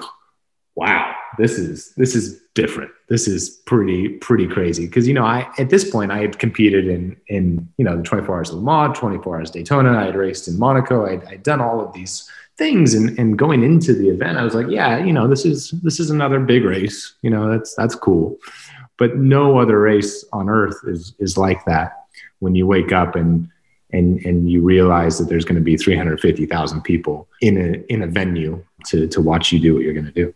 wow 0.75 1.15
this 1.37 1.57
is 1.57 1.93
this 1.95 2.15
is 2.15 2.41
different. 2.55 2.91
This 3.07 3.27
is 3.27 3.49
pretty 3.65 4.09
pretty 4.09 4.47
crazy. 4.47 4.85
Because 4.85 5.07
you 5.07 5.13
know 5.13 5.25
i 5.25 5.49
at 5.57 5.69
this 5.69 5.89
point 5.89 6.11
i 6.11 6.19
had 6.19 6.39
competed 6.39 6.87
in 6.87 7.15
in 7.27 7.67
you 7.77 7.85
know 7.85 7.97
the 7.97 8.03
24 8.03 8.35
hours 8.35 8.49
of 8.49 8.55
le 8.57 8.61
mans 8.63 8.97
24 8.97 9.37
hours 9.37 9.51
daytona. 9.51 9.97
I 9.97 10.05
had 10.05 10.15
raced 10.15 10.47
in 10.47 10.57
monaco. 10.57 11.05
I'd, 11.05 11.23
I'd 11.25 11.43
done 11.43 11.61
all 11.61 11.79
of 11.79 11.93
these 11.93 12.29
things 12.57 12.93
and, 12.93 13.17
and 13.17 13.39
going 13.39 13.63
into 13.63 13.93
the 13.93 14.09
event 14.09 14.37
i 14.37 14.43
was 14.43 14.53
like 14.53 14.67
yeah 14.67 14.97
you 14.97 15.13
know 15.13 15.29
this 15.29 15.45
is 15.45 15.71
this 15.81 15.99
is 15.99 16.09
another 16.09 16.39
big 16.39 16.63
race. 16.63 17.15
You 17.21 17.29
know 17.29 17.49
that's 17.49 17.75
that's 17.75 17.95
cool. 17.95 18.37
But 18.97 19.15
no 19.15 19.57
other 19.59 19.79
race 19.79 20.25
on 20.33 20.49
earth 20.49 20.77
is 20.85 21.15
is 21.19 21.37
like 21.37 21.63
that. 21.65 22.05
When 22.39 22.55
you 22.55 22.67
wake 22.67 22.91
up 22.91 23.15
and 23.15 23.49
and 23.91 24.23
and 24.25 24.49
you 24.49 24.61
realize 24.61 25.17
that 25.17 25.29
there's 25.29 25.45
going 25.45 25.55
to 25.55 25.61
be 25.61 25.77
350,000 25.77 26.81
people 26.81 27.27
in 27.41 27.57
a 27.57 27.93
in 27.93 28.03
a 28.03 28.07
venue 28.07 28.63
to 28.87 29.07
to 29.07 29.21
watch 29.21 29.51
you 29.51 29.59
do 29.59 29.73
what 29.73 29.83
you're 29.83 29.93
going 29.93 30.05
to 30.05 30.11
do. 30.11 30.33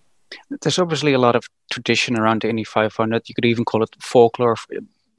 There's 0.62 0.80
obviously 0.80 1.14
a 1.14 1.20
lot 1.20 1.36
of 1.36 1.46
tradition 1.72 2.18
around 2.18 2.42
the 2.42 2.50
Indy 2.50 2.64
500. 2.64 3.24
You 3.28 3.36
could 3.36 3.46
even 3.46 3.66
call 3.66 3.84
it 3.84 3.96
folklore 4.00 4.56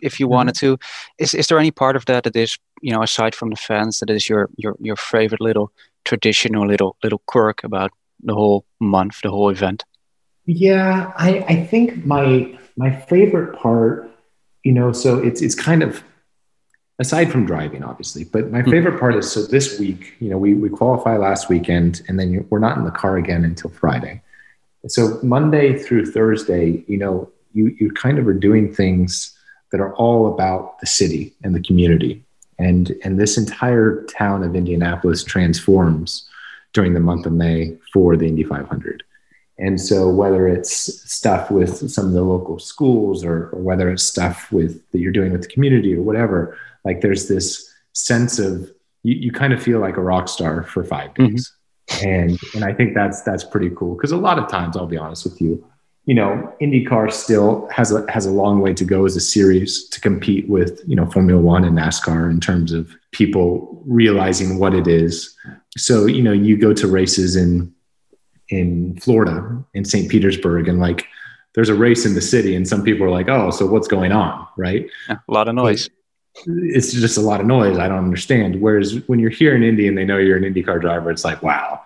if 0.02 0.21
you 0.21 0.26
mm-hmm. 0.26 0.35
wanted 0.35 0.56
to. 0.56 0.78
Is 1.18 1.35
is 1.35 1.47
there 1.47 1.59
any 1.59 1.71
part 1.71 1.97
of 1.97 2.04
that 2.06 2.25
that 2.25 2.37
is 2.37 2.59
you 2.80 2.92
know 2.92 3.02
aside 3.02 3.35
from 3.35 3.50
the 3.50 3.56
fans 3.56 3.99
that 3.99 4.11
is 4.11 4.28
your 4.28 4.49
your 4.56 4.76
your 4.80 4.97
favorite 4.97 5.40
little 5.40 5.73
tradition 6.04 6.54
or 6.54 6.66
little 6.66 6.97
little 7.02 7.23
quirk 7.26 7.64
about 7.64 7.90
the 8.23 8.35
whole 8.35 8.64
month, 8.80 9.21
the 9.23 9.30
whole 9.30 9.50
event? 9.50 9.85
Yeah, 10.47 11.12
I 11.16 11.44
I 11.49 11.66
think 11.66 12.04
my 12.04 12.59
my 12.76 12.90
favorite 12.90 13.56
part, 13.59 14.11
you 14.62 14.73
know, 14.73 14.92
so 14.92 15.18
it's 15.18 15.42
it's 15.42 15.54
kind 15.54 15.83
of 15.83 16.02
aside 16.99 17.30
from 17.30 17.47
driving, 17.47 17.83
obviously. 17.83 18.25
But 18.25 18.50
my 18.50 18.62
hmm. 18.62 18.71
favorite 18.71 18.99
part 19.00 19.16
is 19.16 19.30
so 19.30 19.42
this 19.42 19.78
week, 19.78 20.14
you 20.21 20.30
know, 20.30 20.38
we, 20.38 20.54
we 20.54 20.68
qualify 20.68 21.16
last 21.16 21.49
weekend 21.49 22.02
and 22.09 22.18
then 22.18 22.47
we're 22.50 22.59
not 22.59 22.76
in 22.78 22.85
the 22.85 22.90
car 22.90 23.16
again 23.16 23.44
until 23.44 23.71
Friday. 23.71 24.23
So 24.88 25.18
Monday 25.22 25.78
through 25.78 26.06
Thursday, 26.06 26.84
you 26.86 26.98
know, 26.98 27.30
you, 27.52 27.74
you 27.78 27.90
kind 27.92 28.18
of 28.18 28.26
are 28.26 28.34
doing 28.34 28.72
things 28.72 29.36
that 29.72 29.80
are 29.80 29.94
all 29.94 30.32
about 30.32 30.78
the 30.80 30.86
city 30.86 31.32
and 31.42 31.54
the 31.54 31.62
community. 31.62 32.24
And, 32.58 32.94
and 33.02 33.18
this 33.18 33.36
entire 33.36 34.04
town 34.04 34.42
of 34.44 34.54
Indianapolis 34.54 35.24
transforms 35.24 36.28
during 36.72 36.94
the 36.94 37.00
month 37.00 37.26
of 37.26 37.32
May 37.32 37.76
for 37.92 38.16
the 38.16 38.26
Indy 38.26 38.44
500. 38.44 39.02
And 39.58 39.80
so, 39.80 40.08
whether 40.08 40.48
it's 40.48 40.70
stuff 41.10 41.50
with 41.50 41.88
some 41.90 42.06
of 42.06 42.12
the 42.12 42.22
local 42.22 42.58
schools 42.58 43.24
or, 43.24 43.50
or 43.50 43.60
whether 43.60 43.88
it's 43.88 44.02
stuff 44.02 44.50
with 44.50 44.82
that 44.90 44.98
you're 44.98 45.12
doing 45.12 45.30
with 45.30 45.42
the 45.42 45.48
community 45.48 45.94
or 45.94 46.02
whatever, 46.02 46.58
like 46.84 47.00
there's 47.00 47.28
this 47.28 47.72
sense 47.92 48.40
of 48.40 48.70
you, 49.04 49.14
you 49.14 49.32
kind 49.32 49.52
of 49.52 49.62
feel 49.62 49.78
like 49.78 49.96
a 49.96 50.02
rock 50.02 50.28
star 50.28 50.64
for 50.64 50.82
five 50.82 51.10
mm-hmm. 51.10 51.26
days. 51.26 51.48
Mm-hmm. 51.48 51.63
And 52.02 52.38
and 52.54 52.64
I 52.64 52.72
think 52.72 52.94
that's 52.94 53.22
that's 53.22 53.44
pretty 53.44 53.70
cool 53.70 53.94
because 53.94 54.12
a 54.12 54.16
lot 54.16 54.38
of 54.38 54.48
times, 54.48 54.76
I'll 54.76 54.86
be 54.86 54.96
honest 54.96 55.24
with 55.24 55.40
you, 55.40 55.64
you 56.06 56.14
know, 56.14 56.52
IndyCar 56.60 57.12
still 57.12 57.68
has 57.70 57.92
a 57.92 58.10
has 58.10 58.26
a 58.26 58.30
long 58.30 58.60
way 58.60 58.74
to 58.74 58.84
go 58.84 59.04
as 59.04 59.16
a 59.16 59.20
series 59.20 59.88
to 59.88 60.00
compete 60.00 60.48
with 60.48 60.82
you 60.86 60.96
know 60.96 61.06
Formula 61.06 61.40
One 61.40 61.64
and 61.64 61.76
NASCAR 61.76 62.30
in 62.30 62.40
terms 62.40 62.72
of 62.72 62.94
people 63.12 63.82
realizing 63.86 64.58
what 64.58 64.74
it 64.74 64.86
is. 64.86 65.36
So 65.76 66.06
you 66.06 66.22
know, 66.22 66.32
you 66.32 66.56
go 66.56 66.72
to 66.74 66.86
races 66.86 67.36
in 67.36 67.72
in 68.48 68.98
Florida, 69.00 69.64
in 69.72 69.84
St. 69.84 70.10
Petersburg, 70.10 70.68
and 70.68 70.78
like 70.78 71.06
there's 71.54 71.68
a 71.68 71.74
race 71.74 72.04
in 72.04 72.14
the 72.14 72.20
city, 72.20 72.54
and 72.54 72.68
some 72.68 72.82
people 72.82 73.06
are 73.06 73.10
like, 73.10 73.28
"Oh, 73.28 73.50
so 73.50 73.66
what's 73.66 73.88
going 73.88 74.12
on?" 74.12 74.46
Right? 74.56 74.86
Yeah, 75.08 75.16
a 75.26 75.32
lot 75.32 75.48
of 75.48 75.54
noise. 75.54 75.88
It's 76.46 76.92
just 76.92 77.16
a 77.16 77.20
lot 77.20 77.40
of 77.40 77.46
noise. 77.46 77.78
I 77.78 77.88
don't 77.88 77.98
understand. 77.98 78.60
Whereas 78.60 79.06
when 79.06 79.18
you're 79.18 79.30
here 79.30 79.54
in 79.54 79.62
Indy 79.62 79.88
and 79.88 79.96
they 79.96 80.04
know 80.04 80.18
you're 80.18 80.36
an 80.36 80.42
IndyCar 80.42 80.80
driver, 80.80 81.10
it's 81.10 81.24
like, 81.24 81.42
wow, 81.42 81.80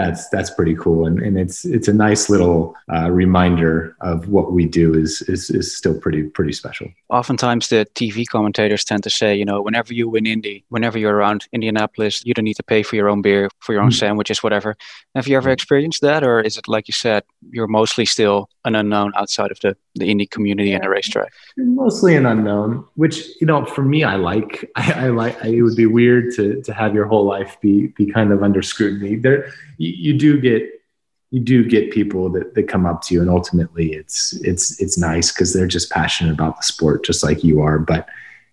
that's 0.00 0.28
that's 0.28 0.50
pretty 0.50 0.74
cool 0.74 1.06
and, 1.06 1.18
and 1.20 1.38
it's 1.38 1.64
it's 1.64 1.88
a 1.88 1.92
nice 1.92 2.28
little 2.30 2.74
uh, 2.92 3.10
reminder 3.10 3.96
of 4.00 4.28
what 4.28 4.52
we 4.52 4.64
do 4.66 4.94
is, 4.94 5.22
is 5.22 5.50
is 5.50 5.76
still 5.76 5.98
pretty 5.98 6.22
pretty 6.24 6.52
special 6.52 6.88
oftentimes 7.08 7.68
the 7.68 7.86
tv 7.94 8.26
commentators 8.26 8.84
tend 8.84 9.02
to 9.02 9.10
say 9.10 9.34
you 9.34 9.44
know 9.44 9.60
whenever 9.60 9.92
you 9.92 10.08
win 10.08 10.26
indy 10.26 10.64
whenever 10.68 10.98
you're 10.98 11.14
around 11.14 11.46
indianapolis 11.52 12.22
you 12.24 12.34
don't 12.34 12.44
need 12.44 12.54
to 12.54 12.62
pay 12.62 12.82
for 12.82 12.96
your 12.96 13.08
own 13.08 13.22
beer 13.22 13.48
for 13.60 13.72
your 13.72 13.82
own 13.82 13.90
mm-hmm. 13.90 14.06
sandwiches 14.06 14.42
whatever 14.42 14.76
have 15.14 15.26
you 15.26 15.36
ever 15.36 15.50
mm. 15.50 15.52
experienced 15.52 16.00
that 16.00 16.22
or 16.22 16.40
is 16.40 16.56
it 16.56 16.66
like 16.68 16.88
you 16.88 16.92
said 16.92 17.22
you're 17.50 17.66
mostly 17.66 18.04
still 18.04 18.48
an 18.64 18.74
unknown 18.74 19.12
outside 19.16 19.50
of 19.50 19.58
the 19.60 19.76
the 19.96 20.06
indy 20.06 20.26
community 20.26 20.70
yeah. 20.70 20.76
and 20.76 20.84
the 20.84 20.88
racetrack 20.88 21.32
mostly 21.56 22.14
an 22.16 22.26
unknown 22.26 22.84
which 22.94 23.16
you 23.40 23.46
know 23.46 23.64
for 23.64 23.82
me 23.82 24.04
i 24.04 24.16
like 24.16 24.70
i, 24.76 25.06
I 25.06 25.08
like 25.08 25.42
I, 25.44 25.48
it 25.48 25.62
would 25.62 25.76
be 25.76 25.86
weird 25.86 26.34
to 26.36 26.62
to 26.62 26.72
have 26.72 26.94
your 26.94 27.06
whole 27.06 27.24
life 27.24 27.56
be 27.60 27.88
be 27.88 28.06
kind 28.06 28.32
of 28.32 28.42
under 28.42 28.62
scrutiny 28.62 29.16
there 29.16 29.52
you, 29.78 29.89
you 29.96 30.14
do 30.14 30.40
get 30.40 30.68
you 31.30 31.40
do 31.40 31.64
get 31.64 31.92
people 31.92 32.28
that, 32.30 32.54
that 32.54 32.64
come 32.64 32.86
up 32.86 33.02
to 33.02 33.14
you 33.14 33.20
and 33.20 33.30
ultimately 33.30 33.92
it's 33.92 34.32
it's 34.42 34.80
it's 34.80 34.98
nice 34.98 35.32
because 35.32 35.52
they're 35.52 35.66
just 35.66 35.90
passionate 35.90 36.32
about 36.32 36.56
the 36.56 36.62
sport 36.62 37.04
just 37.04 37.22
like 37.22 37.44
you 37.44 37.60
are 37.60 37.78
but 37.78 38.08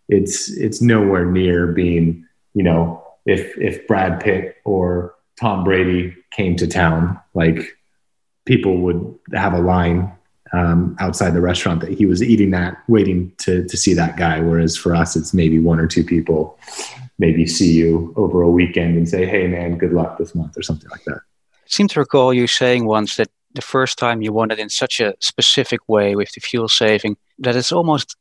it's 0.10 0.50
it's 0.52 0.82
nowhere 0.82 1.26
near 1.26 1.68
being 1.68 2.26
you 2.54 2.64
know 2.64 3.04
if 3.26 3.58
if 3.58 3.88
brad 3.88 4.20
pitt 4.20 4.58
or 4.64 5.16
tom 5.40 5.64
brady 5.64 6.16
came 6.32 6.56
to 6.56 6.68
town 6.68 7.20
like 7.34 7.78
people 8.46 8.78
would 8.78 9.18
have 9.34 9.54
a 9.54 9.60
line 9.60 10.12
um, 10.54 10.96
outside 11.02 11.32
the 11.32 11.42
restaurant 11.42 11.82
that 11.82 11.92
he 11.92 12.06
was 12.06 12.24
eating 12.24 12.54
at 12.54 12.78
waiting 12.88 13.34
to 13.40 13.68
to 13.68 13.76
see 13.76 13.94
that 13.94 14.18
guy 14.18 14.40
whereas 14.40 14.78
for 14.78 14.96
us 14.96 15.16
it's 15.16 15.34
maybe 15.34 15.60
one 15.60 15.80
or 15.80 15.88
two 15.88 16.04
people 16.04 16.58
maybe 17.20 17.46
see 17.46 17.72
you 17.72 18.14
over 18.16 18.42
a 18.42 18.50
weekend 18.50 18.98
and 18.98 19.08
say 19.10 19.26
hey 19.26 19.48
man 19.48 19.78
good 19.78 19.94
luck 19.94 20.18
this 20.18 20.36
month 20.36 20.58
or 20.58 20.62
something 20.62 20.90
like 20.90 21.04
that. 21.06 21.22
I 21.54 21.70
seem 21.70 21.88
to 21.90 22.00
recall 22.00 22.34
you 22.34 22.48
saying 22.48 22.86
once 22.86 23.16
that 23.18 23.30
the 23.54 23.62
first 23.62 23.98
time 23.98 24.22
you 24.22 24.32
it 24.52 24.60
in 24.60 24.70
such 24.70 25.00
a 25.00 25.16
specific 25.20 25.82
way 25.88 26.16
with 26.16 26.32
the 26.32 26.42
fuel 26.42 26.68
saving 26.68 27.18
that 27.40 27.56
it's 27.56 27.72
almost 27.72 28.16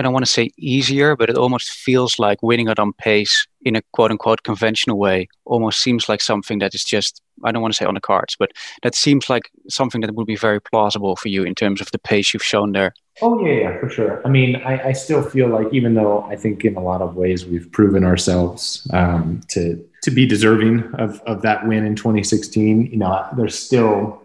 I 0.00 0.02
don't 0.02 0.14
want 0.14 0.24
to 0.24 0.32
say 0.32 0.48
easier, 0.56 1.14
but 1.14 1.28
it 1.28 1.36
almost 1.36 1.68
feels 1.70 2.18
like 2.18 2.42
winning 2.42 2.68
it 2.68 2.78
on 2.78 2.94
pace 2.94 3.46
in 3.60 3.76
a 3.76 3.82
quote 3.92 4.10
unquote 4.10 4.44
conventional 4.44 4.98
way 4.98 5.28
almost 5.44 5.82
seems 5.82 6.08
like 6.08 6.22
something 6.22 6.58
that 6.60 6.74
is 6.74 6.84
just 6.84 7.20
I 7.44 7.52
don't 7.52 7.60
want 7.60 7.74
to 7.74 7.76
say 7.76 7.84
on 7.84 7.92
the 7.92 8.00
cards, 8.00 8.34
but 8.38 8.52
that 8.82 8.94
seems 8.94 9.28
like 9.28 9.50
something 9.68 10.00
that 10.00 10.14
would 10.14 10.26
be 10.26 10.36
very 10.36 10.58
plausible 10.58 11.16
for 11.16 11.28
you 11.28 11.42
in 11.42 11.54
terms 11.54 11.82
of 11.82 11.90
the 11.90 11.98
pace 11.98 12.32
you've 12.32 12.42
shown 12.42 12.72
there. 12.72 12.94
Oh 13.20 13.44
yeah, 13.44 13.52
yeah, 13.52 13.80
for 13.80 13.90
sure. 13.90 14.26
I 14.26 14.30
mean, 14.30 14.56
I, 14.56 14.88
I 14.88 14.92
still 14.92 15.22
feel 15.22 15.48
like 15.48 15.68
even 15.70 15.92
though 15.92 16.22
I 16.22 16.36
think 16.36 16.64
in 16.64 16.76
a 16.76 16.80
lot 16.80 17.02
of 17.02 17.16
ways 17.16 17.44
we've 17.44 17.70
proven 17.70 18.02
ourselves 18.02 18.88
um, 18.94 19.42
to 19.48 19.84
to 20.02 20.10
be 20.10 20.24
deserving 20.24 20.82
of, 20.94 21.20
of 21.26 21.42
that 21.42 21.66
win 21.66 21.84
in 21.84 21.94
2016. 21.94 22.86
You 22.86 22.96
know, 22.96 23.26
there's 23.36 23.58
still, 23.58 24.22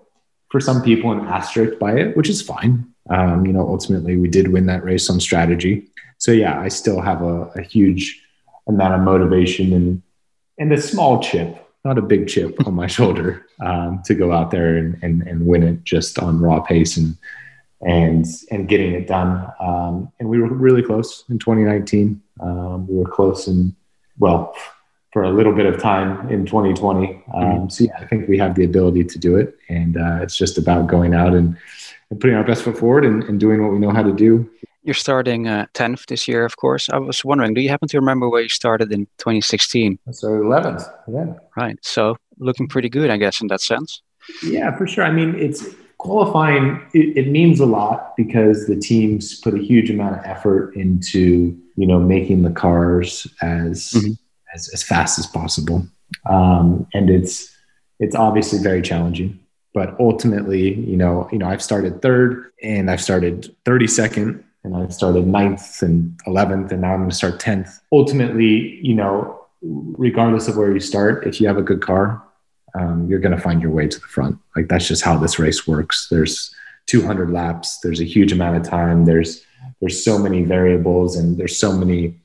for 0.50 0.60
some 0.60 0.82
people, 0.82 1.12
an 1.12 1.20
asterisk 1.28 1.78
by 1.80 1.96
it, 1.96 2.16
which 2.16 2.30
is 2.30 2.42
fine. 2.42 2.94
Um, 3.10 3.46
you 3.46 3.54
know, 3.54 3.68
ultimately, 3.68 4.18
we 4.18 4.28
did 4.28 4.48
win 4.48 4.66
that 4.68 4.84
race 4.84 5.10
on 5.10 5.20
strategy. 5.20 5.88
So, 6.18 6.32
yeah, 6.32 6.60
I 6.60 6.70
still 6.70 7.02
have 7.02 7.22
a, 7.22 7.44
a 7.56 7.62
huge 7.62 8.22
amount 8.68 8.96
of 8.96 9.02
motivation 9.02 9.74
and, 9.74 10.02
and 10.58 10.74
a 10.74 10.82
small 10.82 11.22
chip, 11.22 11.68
not 11.84 11.98
a 11.98 12.02
big 12.02 12.28
chip 12.28 12.66
on 12.66 12.74
my 12.74 12.88
shoulder 12.98 13.46
um, 13.60 14.02
to 14.06 14.16
go 14.16 14.32
out 14.32 14.52
there 14.52 14.78
and, 14.78 14.98
and, 15.04 15.22
and 15.24 15.46
win 15.46 15.64
it 15.64 15.84
just 15.84 16.18
on 16.20 16.40
raw 16.40 16.60
pace 16.60 16.98
and, 16.98 17.16
and, 17.82 18.26
and 18.50 18.68
getting 18.68 18.94
it 18.94 19.08
done. 19.08 19.52
Um, 19.60 20.12
and 20.20 20.28
we 20.28 20.40
were 20.40 20.48
really 20.48 20.82
close 20.82 21.24
in 21.30 21.38
2019. 21.38 22.22
Um, 22.40 22.88
we 22.88 22.98
were 22.98 23.10
close 23.10 23.48
and 23.48 23.76
well, 24.18 24.56
for 25.16 25.24
a 25.24 25.32
little 25.32 25.54
bit 25.54 25.66
of 25.66 25.82
time 25.82 26.30
in 26.30 26.46
2020. 26.46 27.08
Um, 27.08 27.24
mm-hmm. 27.34 27.70
So 27.70 27.86
yeah, 27.86 27.98
I 28.00 28.06
think 28.06 28.28
we 28.28 28.38
have 28.38 28.56
the 28.56 28.66
ability 28.66 29.06
to 29.06 29.18
do 29.18 29.38
it, 29.38 29.58
and 29.70 29.96
uh, 29.96 30.20
it's 30.22 30.36
just 30.36 30.58
about 30.58 30.88
going 30.88 31.14
out 31.14 31.34
and, 31.34 31.58
and 32.10 32.20
putting 32.20 32.36
our 32.36 32.44
best 32.44 32.64
foot 32.64 32.78
forward 32.78 33.06
and, 33.06 33.24
and 33.24 33.40
doing 33.40 33.62
what 33.62 33.72
we 33.72 33.80
know 33.80 33.92
how 33.92 34.04
to 34.04 34.14
do. 34.14 34.50
You're 34.84 34.94
starting 34.94 35.48
uh, 35.48 35.66
10th 35.74 36.06
this 36.06 36.28
year, 36.28 36.46
of 36.46 36.58
course. 36.58 36.90
I 36.90 36.98
was 36.98 37.26
wondering, 37.26 37.56
do 37.56 37.62
you 37.62 37.70
happen 37.70 37.88
to 37.88 38.00
remember 38.00 38.30
where 38.30 38.42
you 38.42 38.50
started 38.50 38.92
in 38.92 39.06
2016? 39.18 39.98
So 40.12 40.28
11th, 40.28 40.88
yeah. 41.08 41.34
Right. 41.58 41.80
So 41.82 42.18
looking 42.38 42.68
pretty 42.68 42.90
good, 42.90 43.10
I 43.10 43.18
guess, 43.18 43.42
in 43.42 43.48
that 43.48 43.62
sense. 43.62 44.02
Yeah, 44.44 44.76
for 44.78 44.86
sure. 44.86 45.04
I 45.04 45.12
mean, 45.12 45.36
it's 45.36 45.66
qualifying. 45.98 46.82
It, 46.94 47.18
it 47.18 47.32
means 47.32 47.60
a 47.60 47.66
lot 47.66 48.16
because 48.16 48.68
the 48.68 48.76
teams 48.76 49.40
put 49.40 49.56
a 49.56 49.60
huge 49.60 49.90
amount 49.90 50.18
of 50.18 50.26
effort 50.26 50.76
into 50.76 51.60
you 51.76 51.88
know 51.88 52.00
making 52.00 52.42
the 52.42 52.50
cars 52.52 53.28
as 53.42 53.92
mm-hmm 53.92 54.14
as, 54.56 54.70
as 54.74 54.82
fast 54.82 55.20
as 55.20 55.28
possible. 55.28 55.86
Um, 56.28 56.88
and 56.94 57.10
it's 57.10 57.54
it's 58.00 58.16
obviously 58.16 58.60
very 58.60 58.82
challenging. 58.82 59.40
But 59.76 60.00
ultimately, 60.00 60.74
you 60.74 60.96
know, 60.96 61.28
you 61.34 61.38
know, 61.38 61.48
I've 61.48 61.62
started 61.62 62.02
third 62.02 62.52
and 62.64 62.90
I've 62.90 63.02
started 63.02 63.54
32nd 63.66 64.42
and 64.64 64.76
I've 64.76 64.94
started 64.94 65.28
ninth 65.28 65.82
and 65.82 66.18
11th 66.26 66.72
and 66.72 66.82
now 66.82 66.94
I'm 66.94 67.00
going 67.00 67.10
to 67.10 67.16
start 67.16 67.42
10th. 67.42 67.82
Ultimately, 67.92 68.80
you 68.82 68.96
know, 68.96 69.46
regardless 69.62 70.48
of 70.48 70.56
where 70.56 70.72
you 70.72 70.80
start, 70.80 71.28
if 71.28 71.42
you 71.42 71.48
have 71.48 71.58
a 71.58 71.62
good 71.62 71.82
car, 71.82 72.24
um, 72.74 73.06
you're 73.10 73.20
going 73.20 73.36
to 73.36 73.42
find 73.42 73.62
your 73.62 73.72
way 73.72 73.86
to 73.86 74.00
the 74.00 74.08
front. 74.08 74.38
Like 74.56 74.70
that's 74.70 74.88
just 74.88 75.04
how 75.04 75.18
this 75.18 75.40
race 75.40 75.68
works. 75.68 76.08
There's 76.10 76.56
200 76.88 77.32
laps. 77.32 77.80
There's 77.80 78.00
a 78.00 78.06
huge 78.06 78.32
amount 78.32 78.56
of 78.56 78.64
time. 78.64 79.04
There's 79.04 79.44
there's 79.82 80.04
so 80.04 80.18
many 80.18 80.44
variables 80.44 81.18
and 81.18 81.38
there's 81.38 81.58
so 81.58 81.74
many 81.76 82.16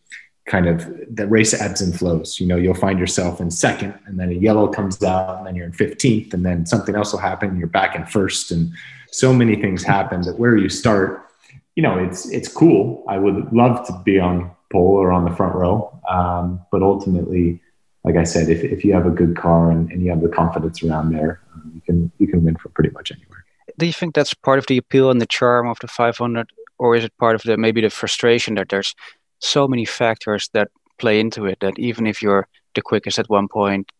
kind 0.51 0.67
of 0.67 0.85
the 1.09 1.29
race 1.29 1.55
ebbs 1.55 1.81
and 1.81 1.97
flows. 1.97 2.41
You 2.41 2.47
know, 2.47 2.57
you'll 2.57 2.75
find 2.75 2.99
yourself 2.99 3.41
in 3.41 3.53
second, 3.53 3.95
and 4.07 4.19
then 4.19 4.31
a 4.31 4.35
yellow 4.35 4.67
comes 4.67 5.01
out, 5.03 5.39
and 5.39 5.47
then 5.47 5.55
you're 5.55 5.67
in 5.67 5.73
15th, 5.73 6.35
and 6.35 6.45
then 6.45 6.67
something 6.67 6.97
else 6.97 7.13
will 7.13 7.21
happen, 7.21 7.51
and 7.51 7.59
you're 7.59 7.69
back 7.69 7.95
in 7.95 8.05
first, 8.05 8.51
and 8.51 8.73
so 9.13 9.33
many 9.33 9.55
things 9.55 9.85
happen 9.85 10.23
that 10.23 10.39
where 10.41 10.57
you 10.57 10.69
start, 10.69 11.31
you 11.77 11.83
know, 11.85 11.97
it's 11.99 12.29
it's 12.31 12.49
cool. 12.49 13.05
I 13.09 13.17
would 13.19 13.53
love 13.53 13.87
to 13.87 13.93
be 14.05 14.19
on 14.19 14.51
pole 14.73 14.97
or 14.97 15.13
on 15.13 15.25
the 15.25 15.35
front 15.37 15.55
row, 15.55 15.97
um, 16.09 16.61
but 16.73 16.83
ultimately, 16.83 17.61
like 18.03 18.17
I 18.17 18.25
said, 18.25 18.49
if, 18.49 18.65
if 18.65 18.85
you 18.85 18.93
have 18.93 19.07
a 19.07 19.11
good 19.11 19.37
car 19.37 19.71
and, 19.71 19.91
and 19.93 20.03
you 20.03 20.11
have 20.11 20.21
the 20.21 20.29
confidence 20.29 20.83
around 20.83 21.13
there, 21.13 21.41
um, 21.55 21.71
you 21.75 21.81
can 21.81 22.11
you 22.19 22.27
can 22.27 22.45
win 22.45 22.57
from 22.57 22.73
pretty 22.73 22.91
much 22.91 23.13
anywhere. 23.13 23.45
Do 23.79 23.87
you 23.87 23.93
think 23.93 24.17
that's 24.17 24.35
part 24.35 24.59
of 24.59 24.67
the 24.67 24.79
appeal 24.79 25.11
and 25.13 25.21
the 25.21 25.27
charm 25.27 25.69
of 25.69 25.79
the 25.81 25.87
500, 25.87 26.51
or 26.79 26.97
is 26.97 27.05
it 27.05 27.17
part 27.19 27.37
of 27.37 27.43
the 27.43 27.57
maybe 27.57 27.81
the 27.81 27.91
frustration 27.91 28.57
that 28.57 28.69
there's 28.69 28.95
so 29.41 29.67
many 29.67 29.85
factors 29.85 30.49
that 30.53 30.69
play 30.99 31.19
into 31.19 31.47
it 31.47 31.59
that 31.61 31.79
even 31.79 32.07
if 32.07 32.23
you're 32.23 32.47
the 32.75 32.83
quickest 32.83 33.19
at 33.19 33.29
one 33.29 33.49
point, 33.49 33.91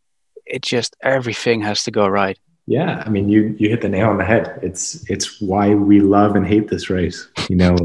it 0.47 0.63
just 0.63 0.97
everything 1.03 1.61
has 1.63 1.83
to 1.85 1.91
go 1.91 2.07
right. 2.07 2.39
Yeah, 2.67 3.03
I 3.05 3.09
mean, 3.09 3.29
you 3.29 3.57
you 3.59 3.69
hit 3.69 3.81
the 3.81 3.89
nail 3.89 4.11
on 4.11 4.19
the 4.19 4.25
head. 4.25 4.61
It's 4.63 5.09
it's 5.11 5.41
why 5.41 5.75
we 5.75 6.01
love 6.01 6.37
and 6.37 6.47
hate 6.47 6.69
this 6.69 6.89
race. 6.89 7.29
You 7.49 7.57
know, 7.57 7.77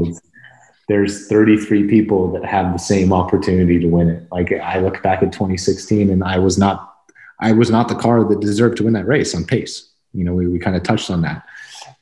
there's 0.88 1.26
33 1.28 1.88
people 1.88 2.30
that 2.32 2.44
have 2.44 2.72
the 2.72 2.78
same 2.78 3.12
opportunity 3.12 3.80
to 3.80 3.88
win 3.88 4.08
it. 4.08 4.28
Like 4.30 4.52
I 4.52 4.78
look 4.78 5.02
back 5.02 5.22
at 5.22 5.32
2016, 5.32 6.10
and 6.10 6.22
I 6.22 6.38
was 6.38 6.56
not 6.56 6.94
I 7.40 7.52
was 7.52 7.70
not 7.70 7.88
the 7.88 7.94
car 7.94 8.22
that 8.24 8.40
deserved 8.40 8.76
to 8.78 8.84
win 8.84 8.92
that 8.92 9.06
race 9.06 9.34
on 9.34 9.44
pace. 9.44 9.90
You 10.12 10.24
know, 10.24 10.34
we 10.34 10.46
we 10.46 10.58
kind 10.58 10.76
of 10.76 10.82
touched 10.82 11.10
on 11.10 11.22
that. 11.22 11.44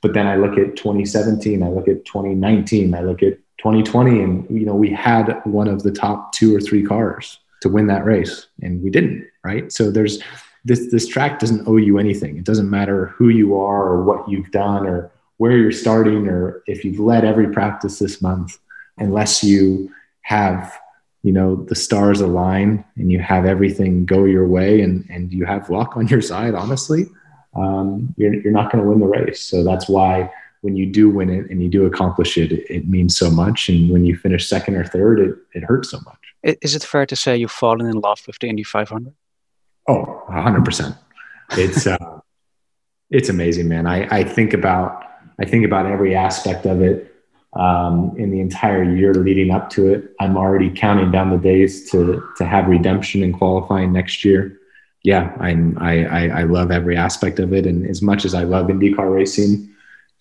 But 0.02 0.12
then 0.12 0.26
I 0.26 0.37
look 0.37 0.58
at 0.58 0.76
2017, 0.76 1.62
I 1.62 1.68
look 1.68 1.88
at 1.88 2.04
2019, 2.04 2.94
I 2.94 3.00
look 3.00 3.23
at 3.23 3.38
2020 3.58 4.20
and 4.20 4.50
you 4.50 4.66
know 4.66 4.75
we 4.75 4.90
had 4.90 5.40
one 5.44 5.68
of 5.68 5.82
the 5.82 5.92
top 5.92 6.32
two 6.32 6.54
or 6.54 6.61
three 6.61 6.82
cars 6.82 7.38
to 7.61 7.68
win 7.68 7.87
that 7.87 8.04
race 8.04 8.49
and 8.62 8.82
we 8.82 8.90
didn't 8.90 9.26
right? 9.44 9.70
So 9.70 9.90
there's 9.90 10.20
this 10.64 10.90
this 10.90 11.06
track 11.06 11.38
doesn't 11.38 11.68
owe 11.68 11.76
you 11.76 11.99
anything. 11.99 12.38
It 12.38 12.44
doesn't 12.44 12.68
matter 12.68 13.06
who 13.08 13.28
you 13.28 13.56
are 13.56 13.87
or 13.87 14.02
what 14.02 14.28
you've 14.28 14.50
done 14.50 14.87
or 14.87 15.12
where 15.37 15.56
you're 15.56 15.73
starting 15.73 16.26
or 16.26 16.62
if 16.66 16.84
you've 16.84 16.99
led 16.99 17.25
every 17.25 17.52
practice 17.52 17.99
this 17.99 18.23
month 18.23 18.58
unless 18.99 19.44
you 19.44 19.92
have 20.23 20.78
you 21.23 21.32
know 21.32 21.56
the 21.56 21.75
stars 21.75 22.20
align 22.20 22.84
and 22.96 23.12
you 23.12 23.18
have 23.18 23.44
everything 23.44 24.06
go 24.06 24.25
your 24.25 24.46
way 24.46 24.80
and 24.80 25.06
and 25.11 25.32
you 25.32 25.44
have 25.44 25.68
luck 25.70 25.96
on 25.96 26.08
your 26.08 26.23
side 26.23 26.54
honestly 26.54 27.06
um, 27.56 28.14
you're, 28.16 28.34
you're 28.34 28.52
not 28.52 28.73
going 28.73 28.82
to 28.82 28.90
win 28.90 29.00
the 29.00 29.06
race. 29.06 29.40
So 29.40 29.62
that's 29.62 29.88
why 29.88 30.32
when 30.64 30.76
you 30.76 30.87
do 30.87 31.11
win 31.11 31.28
it 31.28 31.50
and 31.50 31.62
you 31.62 31.68
do 31.68 31.85
accomplish 31.85 32.38
it, 32.38 32.50
it, 32.50 32.64
it 32.71 32.88
means 32.88 33.16
so 33.16 33.30
much. 33.30 33.68
And 33.68 33.90
when 33.90 34.06
you 34.06 34.16
finish 34.16 34.49
second 34.49 34.76
or 34.76 34.85
third 34.85 35.21
it, 35.21 35.37
it 35.52 35.62
hurts 35.62 35.90
so 35.90 35.99
much. 36.00 36.56
Is 36.62 36.75
it 36.75 36.83
fair 36.83 37.04
to 37.04 37.14
say 37.14 37.37
you've 37.37 37.50
fallen 37.50 37.87
in 37.87 38.00
love 38.00 38.23
with 38.26 38.38
the 38.38 38.49
indy 38.49 38.64
500 38.64 39.14
oh 39.88 40.23
100% 40.30 40.99
it's 41.52 41.87
uh, 41.87 41.97
it's 43.11 43.28
amazing 43.28 43.68
man. 43.68 43.87
I, 43.87 44.09
I 44.18 44.25
think 44.25 44.54
about 44.54 45.02
i 45.38 45.44
think 45.44 45.64
about 45.64 45.85
every 45.85 46.14
aspect 46.14 46.64
of 46.64 46.80
it 46.80 47.14
um, 47.54 48.14
in 48.16 48.30
the 48.30 48.40
entire 48.40 48.83
year 48.83 49.14
leading 49.14 49.50
up 49.50 49.71
to 49.71 49.92
it. 49.92 50.14
I'm 50.21 50.37
already 50.37 50.71
counting 50.71 51.11
down 51.11 51.30
the 51.30 51.38
days 51.38 51.90
to 51.90 52.26
to 52.38 52.44
have 52.44 52.66
redemption 52.68 53.23
and 53.23 53.35
qualifying 53.35 53.92
next 53.92 54.25
year. 54.25 54.59
Yeah, 55.02 55.37
I'm, 55.38 55.76
I, 55.78 56.06
I 56.06 56.23
I 56.40 56.42
love 56.44 56.71
every 56.71 56.97
aspect 56.97 57.38
of 57.38 57.52
it, 57.52 57.66
and 57.66 57.87
as 57.87 58.00
much 58.00 58.25
as 58.25 58.35
I 58.35 58.44
love 58.44 58.66
IndyCar 58.68 59.12
racing 59.12 59.74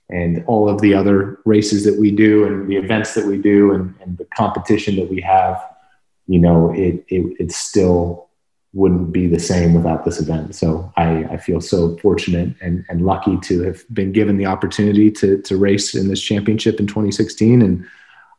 and 0.09 0.43
all 0.47 0.69
of 0.69 0.81
the 0.81 0.93
other 0.93 1.39
races 1.45 1.83
that 1.85 1.99
we 1.99 2.11
do 2.11 2.45
and 2.45 2.69
the 2.69 2.75
events 2.75 3.13
that 3.15 3.25
we 3.25 3.37
do 3.37 3.73
and, 3.73 3.95
and 4.01 4.17
the 4.17 4.25
competition 4.35 4.95
that 4.97 5.09
we 5.09 5.21
have, 5.21 5.61
you 6.27 6.39
know, 6.39 6.71
it, 6.73 7.03
it 7.07 7.35
it's 7.39 7.55
still 7.55 8.29
wouldn't 8.73 9.11
be 9.11 9.27
the 9.27 9.39
same 9.39 9.73
without 9.73 10.03
this 10.03 10.19
event. 10.19 10.55
So 10.55 10.91
I, 10.97 11.25
I 11.25 11.37
feel 11.37 11.61
so 11.61 11.95
fortunate 11.97 12.55
and, 12.59 12.83
and 12.89 13.05
lucky 13.05 13.37
to 13.37 13.61
have 13.63 13.83
been 13.93 14.11
given 14.11 14.37
the 14.37 14.47
opportunity 14.47 15.11
to, 15.11 15.41
to 15.43 15.57
race 15.57 15.93
in 15.93 16.07
this 16.07 16.21
championship 16.21 16.79
in 16.79 16.87
2016 16.87 17.61
and 17.61 17.85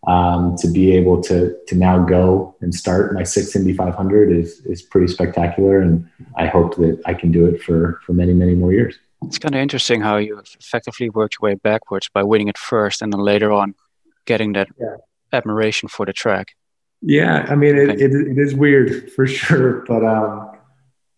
um, 0.08 0.56
to 0.58 0.68
be 0.68 0.94
able 0.94 1.22
to, 1.22 1.56
to 1.68 1.74
now 1.76 2.04
go 2.04 2.54
and 2.60 2.74
start 2.74 3.14
my 3.14 3.22
sixth 3.22 3.54
Indy 3.56 3.72
500 3.72 4.32
is, 4.32 4.60
is 4.66 4.82
pretty 4.82 5.06
spectacular. 5.06 5.80
And 5.80 6.08
I 6.36 6.46
hope 6.46 6.76
that 6.76 7.00
I 7.06 7.14
can 7.14 7.30
do 7.30 7.46
it 7.46 7.62
for, 7.62 8.00
for 8.04 8.12
many, 8.12 8.34
many 8.34 8.54
more 8.54 8.72
years. 8.72 8.98
It's 9.26 9.38
kind 9.38 9.54
of 9.54 9.60
interesting 9.60 10.00
how 10.00 10.16
you 10.16 10.40
effectively 10.60 11.10
worked 11.10 11.36
your 11.40 11.50
way 11.50 11.54
backwards 11.54 12.08
by 12.12 12.22
winning 12.22 12.48
it 12.48 12.58
first 12.58 13.02
and 13.02 13.12
then 13.12 13.20
later 13.20 13.52
on 13.52 13.74
getting 14.24 14.52
that 14.54 14.68
yeah. 14.80 14.96
admiration 15.32 15.88
for 15.88 16.06
the 16.06 16.12
track. 16.12 16.54
Yeah, 17.02 17.46
I 17.48 17.54
mean, 17.54 17.76
it, 17.76 18.00
it, 18.00 18.12
it 18.12 18.38
is 18.38 18.54
weird 18.54 19.12
for 19.16 19.26
sure, 19.26 19.84
but 19.86 20.04
um, 20.04 20.52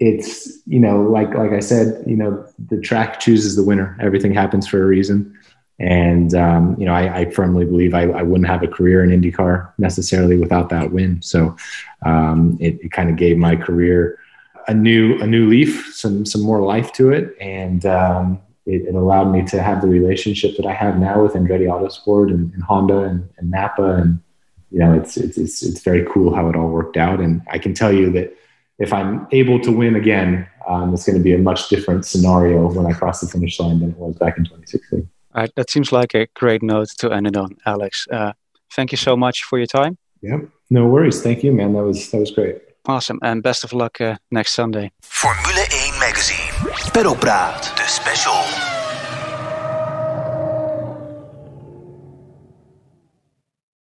it's 0.00 0.58
you 0.66 0.80
know, 0.80 1.02
like 1.02 1.32
like 1.34 1.52
I 1.52 1.60
said, 1.60 2.04
you 2.06 2.16
know, 2.16 2.44
the 2.68 2.80
track 2.80 3.20
chooses 3.20 3.56
the 3.56 3.62
winner. 3.62 3.96
Everything 4.00 4.34
happens 4.34 4.66
for 4.66 4.82
a 4.82 4.86
reason, 4.86 5.38
and 5.78 6.34
um, 6.34 6.76
you 6.78 6.86
know, 6.86 6.92
I, 6.92 7.20
I 7.20 7.30
firmly 7.30 7.64
believe 7.64 7.94
I, 7.94 8.02
I, 8.04 8.22
wouldn't 8.22 8.48
have 8.48 8.62
a 8.62 8.68
career 8.68 9.04
in 9.04 9.10
IndyCar 9.10 9.72
necessarily 9.78 10.38
without 10.38 10.70
that 10.70 10.90
win. 10.90 11.20
So 11.22 11.56
um, 12.04 12.56
it, 12.60 12.80
it 12.82 12.92
kind 12.92 13.10
of 13.10 13.16
gave 13.16 13.36
my 13.36 13.56
career 13.56 14.18
a 14.68 14.74
new 14.74 15.18
a 15.20 15.26
new 15.26 15.48
leaf, 15.48 15.92
some 15.94 16.26
some 16.26 16.42
more 16.42 16.60
life 16.60 16.92
to 16.94 17.10
it, 17.10 17.36
and 17.40 17.86
um, 17.86 18.40
it, 18.66 18.82
it, 18.82 18.94
allowed 18.94 19.30
me 19.30 19.44
to 19.46 19.62
have 19.62 19.80
the 19.80 19.88
relationship 19.88 20.56
that 20.56 20.66
I 20.66 20.72
have 20.72 20.98
now 20.98 21.22
with 21.22 21.34
Andretti 21.34 21.66
Autosport 21.66 22.30
and, 22.30 22.52
and 22.52 22.62
Honda 22.62 23.04
and, 23.04 23.28
and 23.38 23.50
Napa 23.50 23.96
and 23.96 24.20
you 24.70 24.78
know, 24.78 24.92
it's, 24.92 25.16
it's, 25.16 25.38
it's, 25.38 25.62
it's 25.62 25.80
very 25.80 26.04
cool 26.12 26.34
how 26.34 26.48
it 26.48 26.56
all 26.56 26.68
worked 26.68 26.96
out. 26.96 27.20
And 27.20 27.42
I 27.50 27.58
can 27.58 27.74
tell 27.74 27.92
you 27.92 28.10
that 28.12 28.36
if 28.78 28.92
I'm 28.92 29.26
able 29.32 29.60
to 29.60 29.72
win 29.72 29.96
again, 29.96 30.46
um, 30.68 30.92
it's 30.92 31.06
going 31.06 31.16
to 31.16 31.22
be 31.22 31.32
a 31.32 31.38
much 31.38 31.68
different 31.68 32.04
scenario 32.04 32.70
when 32.70 32.86
I 32.86 32.92
cross 32.92 33.20
the 33.20 33.28
finish 33.28 33.58
line 33.60 33.80
than 33.80 33.90
it 33.90 33.96
was 33.96 34.16
back 34.16 34.36
in 34.36 34.44
2016. 34.44 35.08
All 35.34 35.42
right, 35.42 35.52
that 35.56 35.70
seems 35.70 35.92
like 35.92 36.14
a 36.14 36.26
great 36.34 36.62
note 36.62 36.88
to 36.98 37.10
end 37.10 37.26
it 37.26 37.36
on, 37.36 37.56
Alex. 37.64 38.06
Uh, 38.10 38.32
thank 38.72 38.90
you 38.92 38.98
so 38.98 39.16
much 39.16 39.44
for 39.44 39.58
your 39.58 39.66
time. 39.66 39.98
Yep, 40.22 40.48
no 40.70 40.86
worries. 40.86 41.22
Thank 41.22 41.44
you, 41.44 41.52
man. 41.52 41.74
That 41.74 41.84
was 41.84 42.10
that 42.10 42.18
was 42.18 42.30
great. 42.30 42.60
Awesome, 42.88 43.18
and 43.22 43.42
best 43.42 43.64
of 43.64 43.72
luck 43.72 44.00
uh, 44.00 44.16
next 44.30 44.54
Sunday. 44.54 44.90
Formule 45.00 45.66
1 45.90 45.98
Magazine. 45.98 47.16
Praat, 47.18 47.72
de 47.76 47.84
special. 47.86 48.75